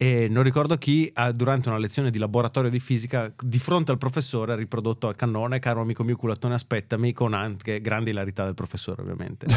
e 0.00 0.28
non 0.28 0.44
ricordo 0.44 0.76
chi 0.76 1.12
durante 1.34 1.70
una 1.70 1.78
lezione 1.78 2.10
di 2.10 2.18
laboratorio 2.18 2.70
di 2.70 2.78
fisica 2.78 3.32
di 3.36 3.58
fronte 3.58 3.90
al 3.90 3.98
professore 3.98 4.52
ha 4.52 4.54
riprodotto 4.54 5.08
a 5.08 5.14
cannone 5.14 5.58
caro 5.58 5.80
amico 5.80 6.04
mio 6.04 6.14
culatone 6.14 6.54
aspettami 6.54 7.12
con 7.12 7.34
anche 7.34 7.80
grande 7.80 8.10
ilarità 8.10 8.44
del 8.44 8.54
professore 8.54 9.02
ovviamente 9.02 9.46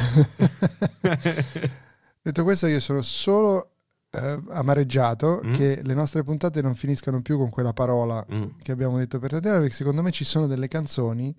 detto 2.24 2.44
questo 2.44 2.66
io 2.66 2.80
sono 2.80 3.04
solo 3.04 3.71
eh, 4.12 4.42
amareggiato 4.50 5.42
Mm. 5.44 5.54
che 5.54 5.80
le 5.84 5.94
nostre 5.94 6.24
puntate 6.24 6.62
non 6.62 6.76
finiscano 6.76 7.22
più 7.22 7.38
con 7.38 7.50
quella 7.50 7.74
parola 7.74 8.26
Mm. 8.32 8.44
che 8.62 8.72
abbiamo 8.72 8.98
detto 8.98 9.20
per 9.20 9.40
terra 9.40 9.60
perché 9.60 9.74
secondo 9.74 10.02
me 10.02 10.12
ci 10.12 10.24
sono 10.26 10.48
delle 10.48 10.68
canzoni 10.68 11.34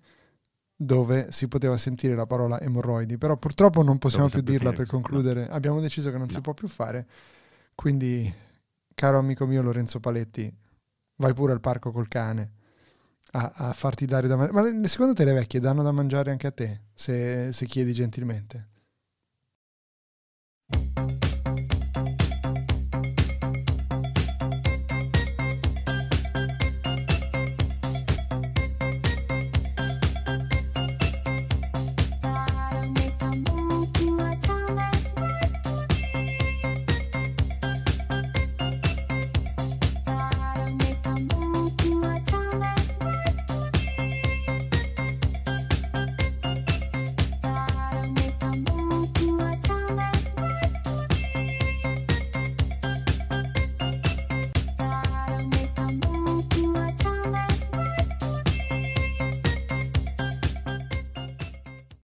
dove 0.74 1.30
si 1.30 1.46
poteva 1.48 1.76
sentire 1.76 2.14
la 2.14 2.26
parola 2.26 2.60
emorroidi 2.60 3.18
però 3.18 3.36
purtroppo 3.36 3.82
non 3.82 3.98
possiamo 3.98 4.28
più 4.28 4.40
dirla 4.40 4.70
finire 4.70 4.76
per 4.76 4.86
concludere 4.86 5.48
abbiamo 5.48 5.80
deciso 5.80 6.10
che 6.10 6.18
non 6.18 6.28
si 6.28 6.36
No. 6.36 6.40
può 6.40 6.54
più 6.54 6.66
fare 6.66 7.06
quindi 7.74 8.32
caro 8.94 9.18
amico 9.18 9.46
mio 9.46 9.62
Lorenzo 9.62 10.00
Paletti 10.00 10.52
vai 11.16 11.34
pure 11.34 11.52
al 11.52 11.60
parco 11.60 11.92
col 11.92 12.08
cane 12.08 12.52
a, 13.32 13.52
a 13.54 13.72
farti 13.74 14.06
dare 14.06 14.26
da 14.28 14.34
mangiare 14.36 14.72
ma 14.72 14.88
secondo 14.88 15.12
te 15.12 15.24
le 15.24 15.32
vecchie 15.34 15.60
danno 15.60 15.82
da 15.82 15.92
mangiare 15.92 16.30
anche 16.32 16.46
a 16.46 16.50
te 16.50 16.80
se, 16.94 17.52
se 17.52 17.66
chiedi 17.66 17.92
gentilmente 17.92 18.68